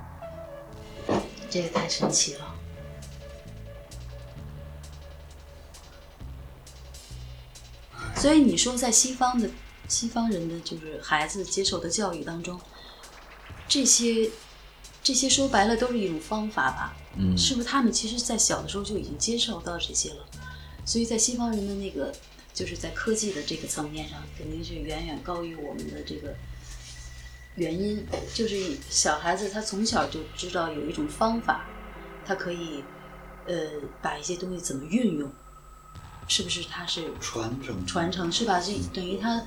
[1.50, 2.53] 这个太神奇了。
[8.16, 9.50] 所以你说，在西方的
[9.88, 12.60] 西方人的就是孩子接受的教育当中，
[13.68, 14.30] 这些
[15.02, 16.96] 这些说白了都是一种方法吧？
[17.18, 20.26] 嗯是不是他们其实，在小的时候就已经接受到这些了？
[20.86, 22.14] 所以在西方人的那个，
[22.54, 26.34] 就是在科技的这个层面上，肯定是远远高于我们的这个
[27.56, 28.06] 原因。
[28.34, 31.66] 就是小孩子他从小就知道有一种方法，
[32.26, 32.84] 他可以
[33.48, 33.56] 呃
[34.02, 35.32] 把一些东西怎么运用，
[36.28, 36.64] 是不是？
[36.64, 38.60] 他是传承传承是吧？
[38.60, 39.42] 这等于他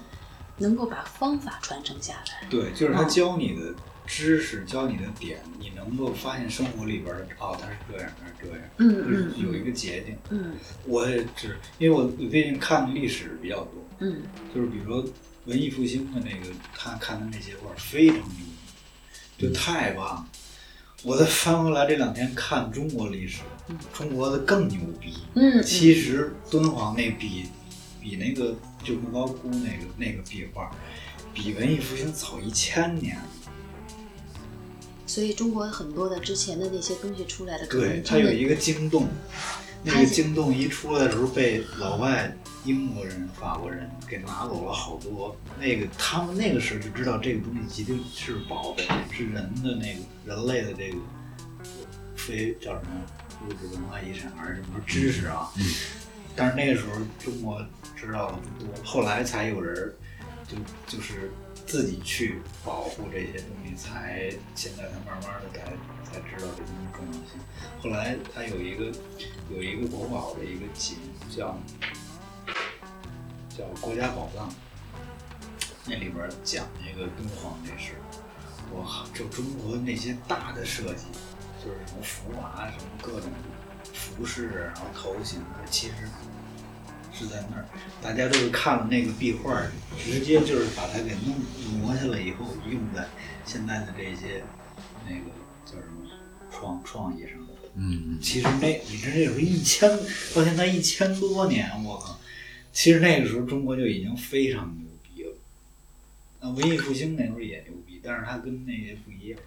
[0.59, 2.49] 能够把方法传承下来。
[2.49, 3.75] 对，就是他嗯教你的
[4.07, 10.17] 知识，教你的点，你能够发现生活里边的哦，它是这样，它是这样，嗯就是嗯有一个捷径。
[10.31, 10.55] 嗯
[10.85, 14.23] 我也只因为我我最近看的历史比较多，嗯
[14.55, 15.05] 就是比如说
[15.47, 18.25] 文艺复兴的那个，他看的那些画儿非常牛
[19.37, 20.27] 逼，就太棒了。
[21.03, 23.43] 我再翻回来这两天看中国历史，
[23.93, 25.15] 中国的更牛逼。
[25.35, 27.47] 嗯，其实敦煌那比
[28.01, 28.55] 比那个
[28.85, 30.71] 就莫高窟那个那个壁画，
[31.35, 33.19] 比文艺复兴早一千年。
[35.07, 39.07] 所以中国很多的之前的那些东西出来的，可对，能它有一个惊动，
[39.85, 45.37] 那个惊动一出来的时候，被老外、英国人、法国人给拿走了好多。
[45.61, 50.97] 那个他们那个时候就知道这个东西一定是宝贝，是人的那个人类的这个
[52.17, 52.91] 非叫什么
[53.45, 55.51] 物质文化遗产还是什么知识啊？
[56.35, 57.65] 但是那个时候中国
[57.97, 59.95] 知道的不多，后来才有人
[60.47, 60.57] 就
[60.87, 61.31] 就是
[61.67, 65.65] 自己去保护这些东西，才现在才慢慢的才
[66.05, 67.41] 才知道这东西重要性。
[67.81, 68.93] 后来他有一个
[69.51, 71.59] 有一个国宝的一个节目叫
[73.57, 74.53] 叫国家宝藏，
[75.87, 77.95] 那里边讲那个敦煌那事，
[78.75, 81.07] 哇，就中国那些大的设计，
[81.67, 83.29] 就是什么福娃，什么各种
[83.93, 85.95] 服饰，然后头型，其实
[87.13, 87.67] 是在那儿，
[88.01, 89.61] 大家都是看了那个壁画，
[89.99, 91.35] 直接就是把它给弄
[91.81, 93.05] 磨下来以后，用在
[93.45, 94.45] 现在的这些
[95.05, 95.25] 那个
[95.65, 96.09] 叫什么
[96.53, 97.33] 创创意上。
[97.79, 99.87] 嗯其实那你这有一千
[100.35, 102.19] 到现在一千多年，我靠！
[102.73, 105.35] 其实那个时候中国就已经非常牛逼了。
[106.41, 109.39] 那文艺复兴那时候也牛逼，但是它跟那些不一样。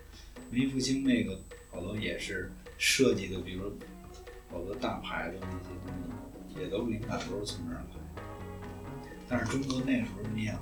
[0.51, 1.41] 文艺复兴那个
[1.79, 3.71] 好多也是设计的，比如
[4.51, 5.93] 好多大牌的那些东
[6.53, 8.21] 西，也都灵感都是从那儿来。
[9.29, 10.55] 但是中国那时候你想，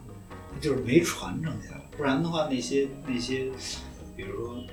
[0.53, 3.49] 它就是没传承下来，不然的话那些那些，
[4.15, 4.63] 比如说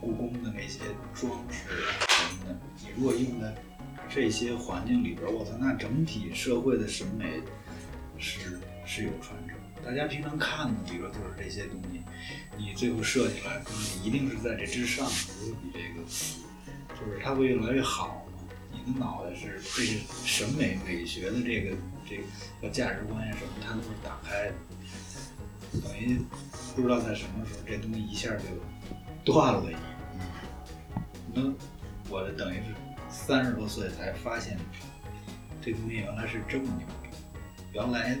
[0.00, 0.80] 故宫的那些
[1.12, 1.68] 装饰
[2.08, 3.54] 什么的，你如果用在
[4.08, 7.42] 这些环境里边，我操，那整体社会的审美
[8.16, 9.58] 是是有传承。
[9.84, 12.00] 大家平常看的，比如说就是这些东西，
[12.58, 13.62] 你最后设计出来，
[14.02, 16.04] 你一定是在这之上，不是比这个，
[16.98, 18.32] 就是它会越来越好嘛。
[18.72, 21.76] 你的脑袋是这个审美美学的这个
[22.08, 22.16] 这
[22.60, 24.54] 个价值观呀什么，它都是打开的。
[25.82, 26.20] 等于
[26.74, 28.42] 不知道在什么时候，这东西一下就
[29.24, 29.76] 断了一。
[31.32, 31.42] 那
[32.10, 32.74] 我这等于是
[33.08, 34.58] 三十多岁才发现，
[35.62, 37.08] 这东西原来是这么牛逼，
[37.72, 38.18] 原来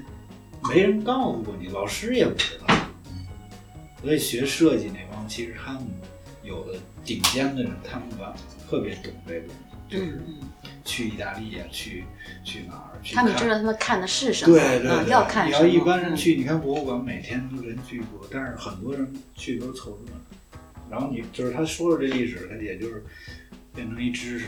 [0.68, 2.57] 没人告诉过你，老师也不知。
[4.02, 5.86] 所以学设计那帮，其实他们
[6.42, 8.34] 有的顶尖的人，他们吧
[8.68, 9.56] 特别懂这个东
[9.90, 10.38] 西，就是嗯
[10.84, 12.04] 去意大利呀、去
[12.44, 15.66] 去哪儿，去他们看知道他们看的是什么，嗯，对对对，要看什么。
[15.66, 20.20] 你要一般人嗯去，你看博物馆每天都人巨多，但是很多人去都是凑热闹。
[20.90, 23.04] 然后你就是他说说这历史，他也就是
[23.74, 24.46] 变成一知识，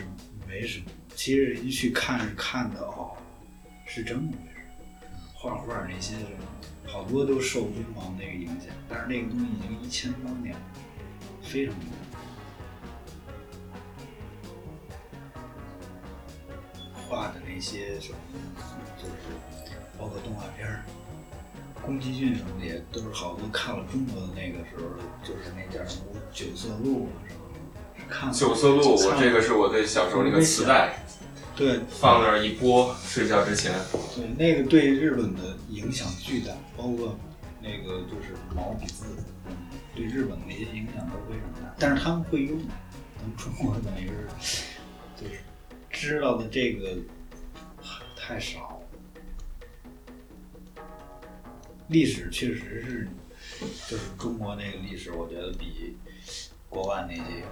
[0.48, 0.86] 没什么。
[1.14, 3.10] 其实人家去看是看的哦，
[3.84, 4.62] 是这么回事。
[5.34, 6.46] 画画那些什么，
[6.92, 10.60] 好多都受敦煌那个影响，但是那个东西已经一千多年了，
[11.42, 11.84] 非常多。
[17.08, 18.18] 画的那些什么，
[18.96, 19.12] 就是
[19.98, 20.84] 包括动画片儿，
[21.82, 24.82] 宫崎骏什么的也都是好多看了中国的那个时候，
[25.24, 31.04] 就是那叫什么九色鹿啊什么的，是看了九色鹿，我这个是我对小时候那个磁带，
[31.56, 31.80] 对。
[31.88, 33.72] 放那儿一播，睡觉之前。
[34.14, 37.14] 对，那个对日本的影响巨大，包括
[37.60, 39.04] 那个就是毛笔字，
[39.46, 39.54] 嗯
[39.94, 41.74] 对日本的那些影响都非常大。
[41.78, 42.58] 但是他们会用，
[43.18, 44.10] 咱们中国等于
[44.40, 44.64] 是
[45.14, 45.40] 就是
[45.90, 46.96] 知道的这个
[48.16, 48.86] 太少了。
[51.88, 53.06] 历史确实是，
[53.90, 55.98] 就是中国那个历史，我觉得比
[56.70, 57.44] 国外那些要牛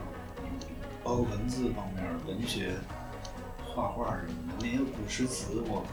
[0.59, 0.67] 逼，
[1.05, 2.73] 包括文字方面、文学、
[3.67, 5.87] 画画什么的，那些古诗词，我靠，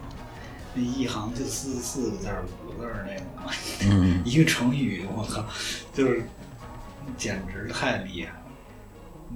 [0.74, 2.28] 那一行就四四个字
[2.80, 3.26] 字儿那种，
[3.90, 5.46] 嗯，一个成语，我靠，
[5.94, 6.24] 就是
[7.18, 8.42] 简直太厉害了。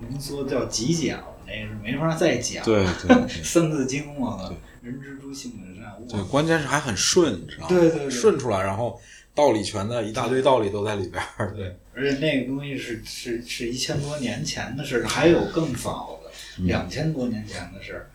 [0.01, 2.63] 能说叫极简了，那是没法再讲。
[2.63, 5.95] 对 对对三字经，我靠，人之初性本善。
[6.07, 7.67] 对，关键是还很顺，你知道吗？
[7.69, 8.99] 对对对顺出来，然后
[9.35, 11.53] 道理全在，一大堆道理都在里边儿。
[11.53, 16.31] 对，而且那个东西是是是一千多年前的事儿，还有更早的，
[16.63, 18.09] 两千多年前的事儿，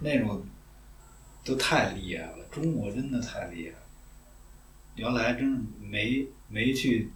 [0.00, 0.44] 那种
[1.44, 2.32] 都太厉害了。
[2.50, 3.78] 中国真的太厉害了，
[4.98, 7.10] 原来真是没没去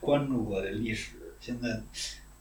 [0.00, 1.82] 关注过的历史，现在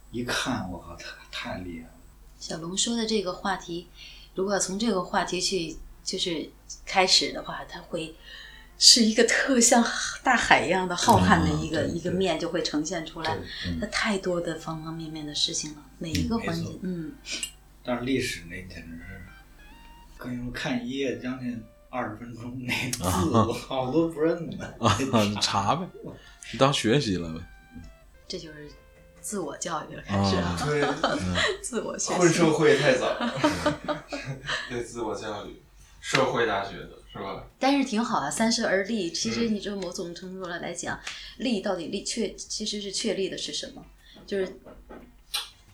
[0.09, 1.93] 一看，我靠，太太厉害了。
[2.39, 3.87] 小龙说的这个话题，
[4.35, 6.49] 如果从这个话题去就是
[6.85, 8.15] 开始的话，它会
[8.77, 9.83] 是一个特像
[10.23, 13.35] 大海一样的浩瀚的一个、嗯一个面就会呈现出来。
[13.35, 17.13] 对它太多的方方面面的事情了，每一个环节嗯，
[17.83, 19.21] 但是历史那简直是，
[20.17, 21.61] 跟你说看一页将近
[21.93, 24.65] 二十分钟，那 字我好多不认得。
[24.81, 25.87] 啊，你查呗，
[26.51, 27.39] 你当学习了呗。
[28.27, 28.67] 这就是
[29.21, 32.19] 自我教育了，开啊始了，对，自我学习。
[32.19, 34.03] 混社会太早了，
[34.69, 35.61] 对自我教育，
[36.01, 37.45] 社会大学的是吧？
[37.59, 39.11] 但是挺好啊，三十而立。
[39.11, 40.99] 其实嗯你这某种程度上来讲，
[41.37, 43.85] 立到底立确其实是确立的是什么？
[44.25, 44.59] 就是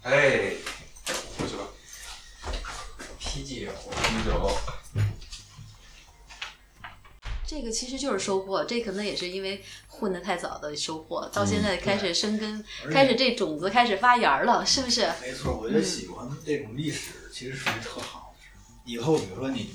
[0.03, 0.51] 哎，
[1.37, 1.63] 过去吧。
[3.17, 4.51] 啤酒，啤酒，
[7.49, 15.09] 这个其实就是收获，这可能也是因为混得太早的收获，到现在开始生根，开始这种子开始发芽了，是不是？
[15.19, 18.51] 没错，我觉得喜欢这种历史其实属于特好的事。
[18.85, 19.71] 以后比如说你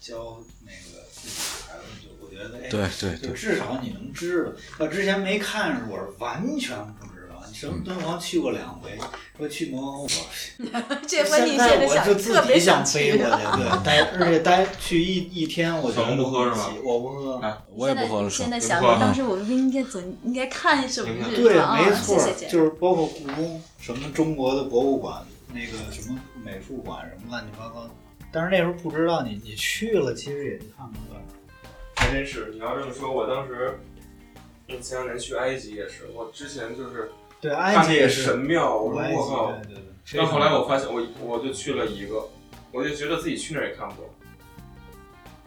[0.00, 4.52] 教那个自己的孩子，就我觉得哎，对对就对，至少你能知道。
[4.80, 7.06] 要之前没看时，我是完全不
[7.60, 8.96] 什么敦煌去过两回，
[9.36, 10.02] 说去摩欧，
[10.88, 17.36] 我这回你现在想我就自特别己想飞过去，对，待而且待去一一天，我觉得小龙不喝是吧我不喝。
[17.42, 21.76] 哎我也不喝了，现在是想想，当时我们不应该走，应该看什么日对，啊？
[21.76, 22.48] 没错，谢谢。
[22.48, 27.86] 就是包括故宫，什么中国的博物馆，那个什么美术馆，什么乱七八糟。
[28.32, 31.22] 但是那时候不知道，你你去了，其实也就看看了。
[31.96, 33.78] 还真是，你要这么说，我当时，
[34.68, 37.10] 嗯，前两年去埃及也是，我之前就是
[37.40, 40.18] 对，看那个埃及也是神庙，我说，我靠，对对对。
[40.18, 42.28] 但后来我发现我我就去了一个，
[42.72, 44.10] 我就觉得自己去那儿也看不懂。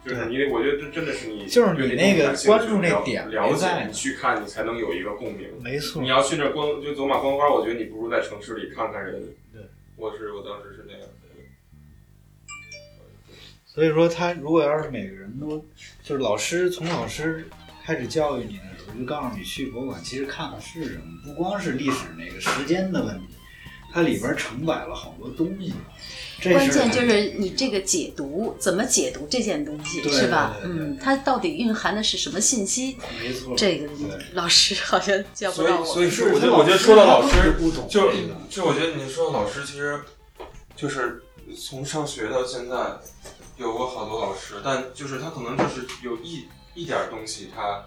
[0.06, 5.48] 就是你，我觉得这真的是你，就是你那个关注那点了解，你去看，你才能有一个共鸣。
[5.62, 9.22] 没错你，要去那儿观就走马观花，我觉得你不如在城市里看看人。
[9.54, 9.62] 对，
[9.96, 11.02] 我是我当时是那样。
[13.66, 15.58] 所以说他如果要是每个人都
[16.04, 17.48] 就是老师从老师
[17.84, 23.26] 开始教育你的时候，就告诉你去博物馆，其实看的是什么，不光是历史那个时间的问题，
[23.92, 25.74] 它里边承载了好多东西。
[26.42, 30.58] 这关键就是你这个解读怎么解读这件东西，是吧？
[30.62, 32.98] 嗯，它到底蕴含的是什么信息？
[33.18, 33.88] 没错，这个
[34.34, 35.86] 老师好像教不所以，到我。
[35.86, 40.02] 所以是他说我觉得，我觉得说到老师不懂就这个就我觉得你说的老师，其实
[40.76, 41.24] 就是
[41.56, 42.76] 从上学到现在，
[43.56, 47.86] 有过好多老师，但就是他可能就是有一一点儿东西，他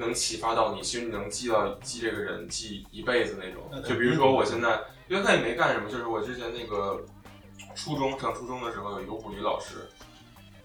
[0.00, 3.70] 能启发到你，其实你能记到记这个人记一辈子那种。
[3.82, 7.04] 就比如说我现在，因为他也没干什么，就是我之前那个
[7.74, 9.88] 初中上初中的时候有一个物理老师，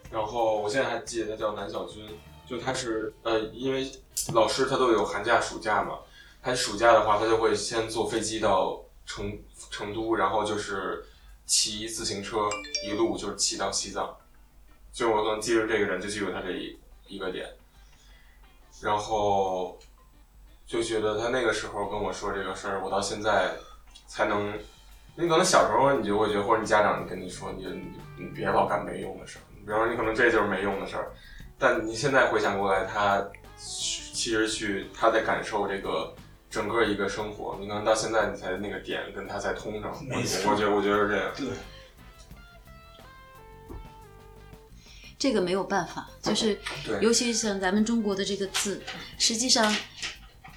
[0.10, 2.08] 然后我现在还记得他叫南小军，
[2.48, 3.92] 就他是呃，因为
[4.34, 6.00] 老师他都有寒假暑假嘛，
[6.42, 9.38] 他暑假的话，他就会先坐飞机到成
[9.70, 11.06] 成都，然后就是
[11.46, 12.50] 骑自行车
[12.88, 14.16] 一路就是骑到西藏，
[14.94, 17.48] 就我可能记住这个人，就记住他这一一个点，
[18.82, 19.78] 然后
[20.66, 23.52] 就觉得他那个时候跟我说这个事儿，我到现在
[24.08, 24.54] 才能，
[25.16, 31.12] 你可能小时候你就会觉得，或者你家长跟你说，你就你你别老干没用的事儿，比方说你可能这就是没用的事儿，
[31.58, 33.26] 但你现在回想过来，他
[33.58, 36.14] 其实去他在感受这个
[36.50, 39.92] 整个一个生活，你可能到现在你才那个点跟他才通上。
[39.92, 41.32] 我觉得我觉得是这样。
[41.36, 41.48] 对，
[45.18, 46.60] 这个没有办法，就是
[47.02, 48.82] 尤其是像咱们中国的这个字，
[49.18, 49.76] 实际上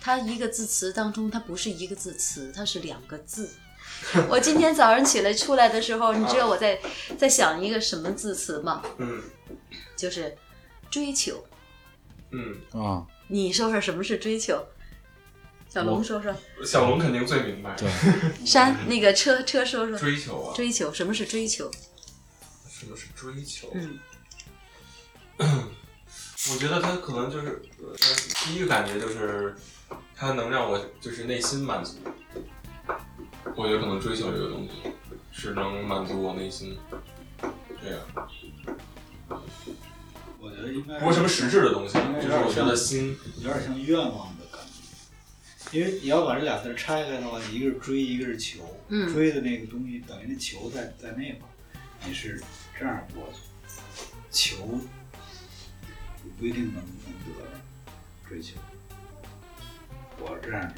[0.01, 3.51] 它一个字词当中，它不是一个字词，它是两个字。
[4.29, 6.79] 我今天早上起来出来的时候，你知道我在
[7.19, 8.83] 在想一个什么字词吗？
[8.99, 9.23] 嗯
[9.97, 10.37] 就是
[10.91, 11.45] 追求。
[12.31, 14.65] 嗯，啊，你说说什么是追求？
[15.69, 16.35] 小龙说说，
[16.65, 17.77] 小龙肯定最明白。
[17.77, 17.91] 对，
[18.47, 21.71] 山那个车车说说追求啊，追求，什么是追求？
[22.71, 23.71] 什么是追求？
[23.75, 23.99] 嗯，
[26.53, 27.95] 我觉得他可能就是，呃
[28.45, 29.55] 第一个感觉就是，
[30.15, 31.97] 他能让我就是内心满足。
[33.57, 34.93] 我觉得可能追求这个东西
[35.33, 36.79] 是能满足我内心，
[37.83, 38.01] 这样
[40.41, 44.61] 我觉得应该不是什么实质的东西，就是我觉得心，有点像愿望的感
[45.71, 48.61] 觉，因为你要把这俩字拆开的话，一个是追，一个是求。
[48.91, 51.53] 嗯追的那个东西等于那球在在那块儿，
[52.07, 52.41] 你是
[52.79, 53.41] 这样过去，
[54.31, 54.98] 球你
[56.39, 56.83] 不一定能能
[57.25, 58.57] 得追求。
[60.21, 60.75] 我这样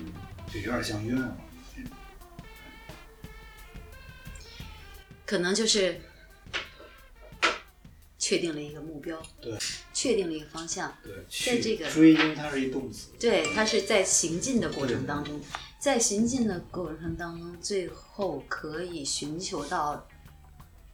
[0.52, 1.36] 就有点像愿望
[1.76, 1.92] 那种。
[5.26, 6.00] 可能就是
[8.18, 9.56] 确定了一个目标，对，
[9.92, 10.96] 确定了一个方向。
[11.02, 13.10] 对，在这个追，因为它是一动词。
[13.18, 15.40] 对，它是在行进的过程当中，
[15.78, 20.06] 在行进的过程当中，最后可以寻求到，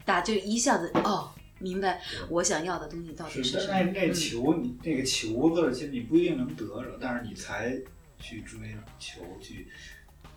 [0.04, 3.64] 大就一下子哦，明白我想要的东西到底是，什么。
[3.68, 7.76] 但那那嗯球你那个球字儿，其实你不一定能得着，但是你才
[8.18, 8.58] 去追
[8.98, 9.68] 求，去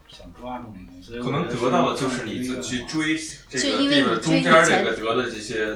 [0.08, 1.10] 想抓住那东西。
[1.10, 3.18] 所以可能得得到的就是你去追
[3.50, 5.76] 这个是因为这个中间这个得的这些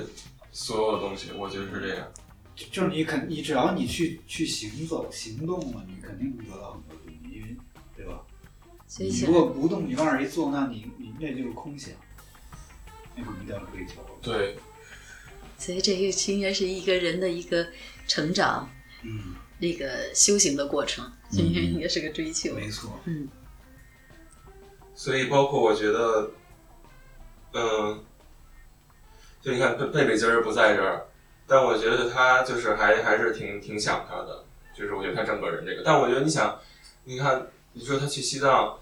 [0.52, 2.08] 所有的东西，我觉得是这样。
[2.56, 7.58] 就是你肯，你只要你去去行走、行动了，你肯定能得到很多东西，因为
[7.98, 8.22] 对吧？
[8.88, 11.92] 所以你如果不动，你往那儿一坐，那你你那就是空想，
[13.16, 14.06] 那不叫追求。
[14.22, 14.56] 对，
[15.64, 17.66] 所以这个应该是一个人的一个
[18.06, 18.70] 成长，
[19.02, 22.54] 嗯，那个修行的过程，这应该应该是个追求。
[22.54, 23.00] 没错。
[23.06, 23.30] 嗯，
[24.94, 26.32] 所以包括我觉得，
[27.54, 28.04] 嗯，
[29.42, 31.06] 就你看贝贝贝今儿不在这儿，
[31.48, 34.44] 但我觉得他就是还还是挺挺想他的，
[34.78, 36.60] 就是我觉得他整个人这个，但我觉得你想，
[37.06, 38.78] 你看你说他去西藏，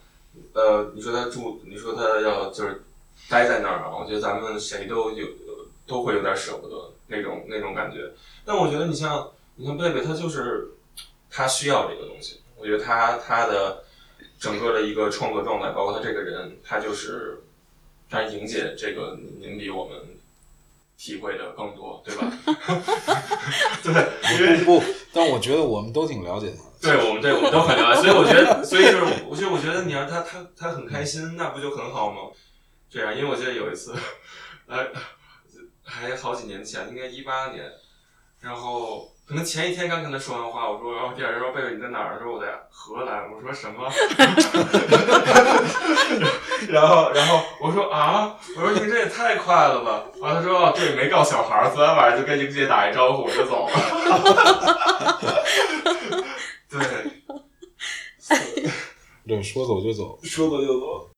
[0.54, 2.82] 呃，你说他住，你说他要就是
[3.30, 5.28] 待在那儿啊，我觉得咱们谁都有
[5.86, 8.12] 都会有点舍不得那种那种感觉。
[8.46, 10.72] 但我觉得你像你像贝贝，他就是
[11.30, 12.42] 他需要这个东西。
[12.58, 13.84] 我觉得他他的
[14.40, 17.42] 整个的一个创作状态，包括他这个人，他就是，
[18.10, 19.98] 但是莹姐这个您比我们
[20.98, 22.32] 体会的更多，对吧？
[23.82, 26.96] 对，因为不不，但我觉得我们都挺了解他的。
[26.96, 32.30] 对我们对我们都很了解，所以我觉得，所以就是，我觉得我觉得你让他他他很开心，那不就很好吗？
[32.90, 33.96] 这样，因为我记得有一次，
[34.68, 34.86] 呃，
[35.92, 37.70] 还好几年前，应该一八年，
[38.40, 42.18] 然后可能前一天刚跟他说完话，我说，然后第二天说贝贝你在哪儿？
[42.18, 43.30] 他说我在荷兰。
[43.30, 43.92] 我说什么？
[46.70, 50.06] 然后然后我说啊，我说你这也太快了吧！
[50.20, 53.74] 完了他说哦对，没告小孩儿，昨天晚上就跟英姐打一招呼我就走了。
[56.70, 56.80] 对，
[59.28, 60.18] 对，说走就走。
[60.24, 61.10] 说走就走。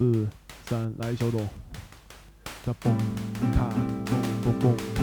[0.00, 0.26] 四
[0.64, 1.46] 三来小董，
[2.64, 2.84] 哒嘣
[3.52, 3.68] 咔
[4.06, 4.10] 嘣
[4.42, 4.98] 嘣嘣咔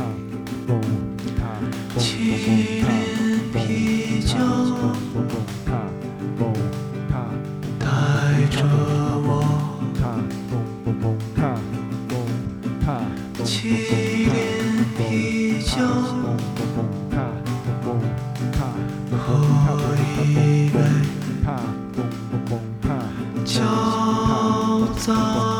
[0.66, 0.70] 嘣
[1.38, 1.40] 咔
[1.94, 2.02] 嘣
[2.82, 2.90] 嘣
[3.54, 4.42] 嘣咔
[5.14, 5.22] 嘣
[5.64, 6.42] 咔嘣嘣咔嘣
[7.12, 7.14] 咔
[7.78, 7.86] 带
[8.50, 8.58] 着
[9.22, 9.30] 我
[10.00, 10.02] 咔
[10.50, 10.52] 嘣
[10.84, 11.40] 嘣嘣咔
[12.10, 12.12] 嘣
[12.84, 12.88] 咔
[13.46, 13.46] 七
[14.26, 14.28] 点
[14.98, 15.00] 啤
[15.62, 15.76] 酒
[16.24, 16.26] 嘣
[16.66, 16.76] 嘣
[25.08, 25.57] song.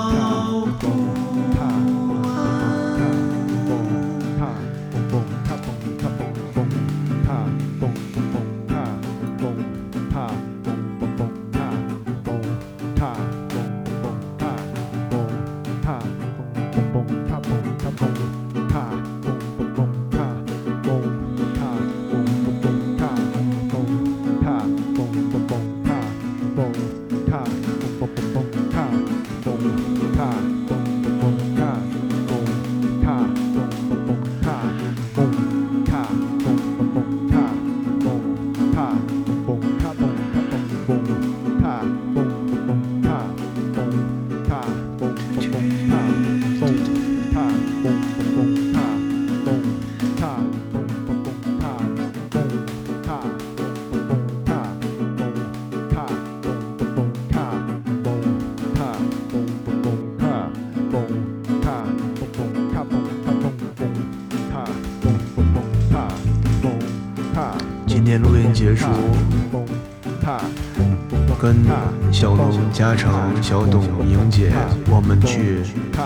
[72.20, 73.14] 小龙、嘉诚、
[73.44, 74.52] 小董、莹姐，
[74.90, 75.62] 我们去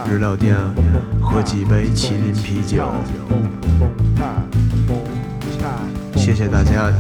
[0.09, 0.57] 日料店
[1.22, 2.91] 喝几杯麒麟啤酒。
[6.18, 6.91] 谢谢大家。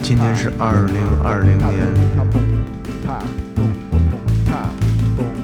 [0.00, 1.72] 今天是二零二零年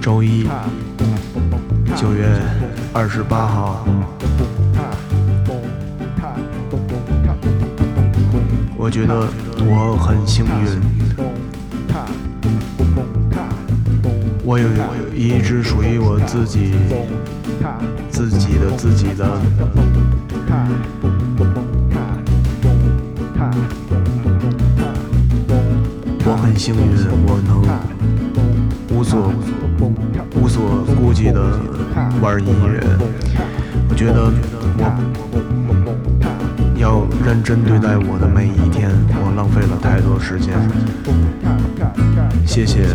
[0.01, 0.49] 周一，
[1.97, 2.25] 九月
[2.93, 3.85] 二十八号。
[8.77, 9.27] 我觉得
[9.59, 10.81] 我很幸运，
[14.49, 14.67] 我有
[15.15, 16.73] 一支属于我自己、
[18.09, 19.39] 自己的、自己的。
[26.25, 26.81] 我很幸运，
[27.27, 27.61] 我能
[28.97, 29.31] 无所
[30.41, 31.43] 无所顾忌的
[32.23, 32.81] 玩音乐。
[33.91, 34.33] 我觉得
[34.79, 34.83] 我
[36.75, 40.55] 要认真对待我的每一天，我浪费了太多时间。
[42.47, 42.87] 谢谢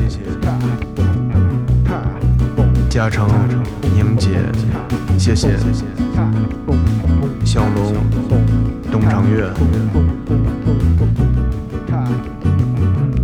[2.93, 3.27] 嘉诚、
[3.95, 4.29] 宁姐，
[5.17, 5.57] 谢谢
[7.43, 7.95] 小龙、
[8.91, 9.49] 董长月，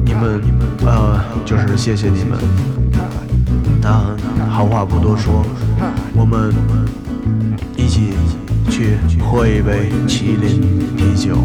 [0.04, 0.42] 你们
[0.84, 2.40] 呃，就是谢谢你们。
[3.80, 4.18] 那
[4.50, 5.46] 好话不多说，
[6.16, 6.52] 我们
[7.78, 8.14] 一起
[8.72, 10.64] 去喝一杯麒麟
[10.98, 11.38] 啤酒。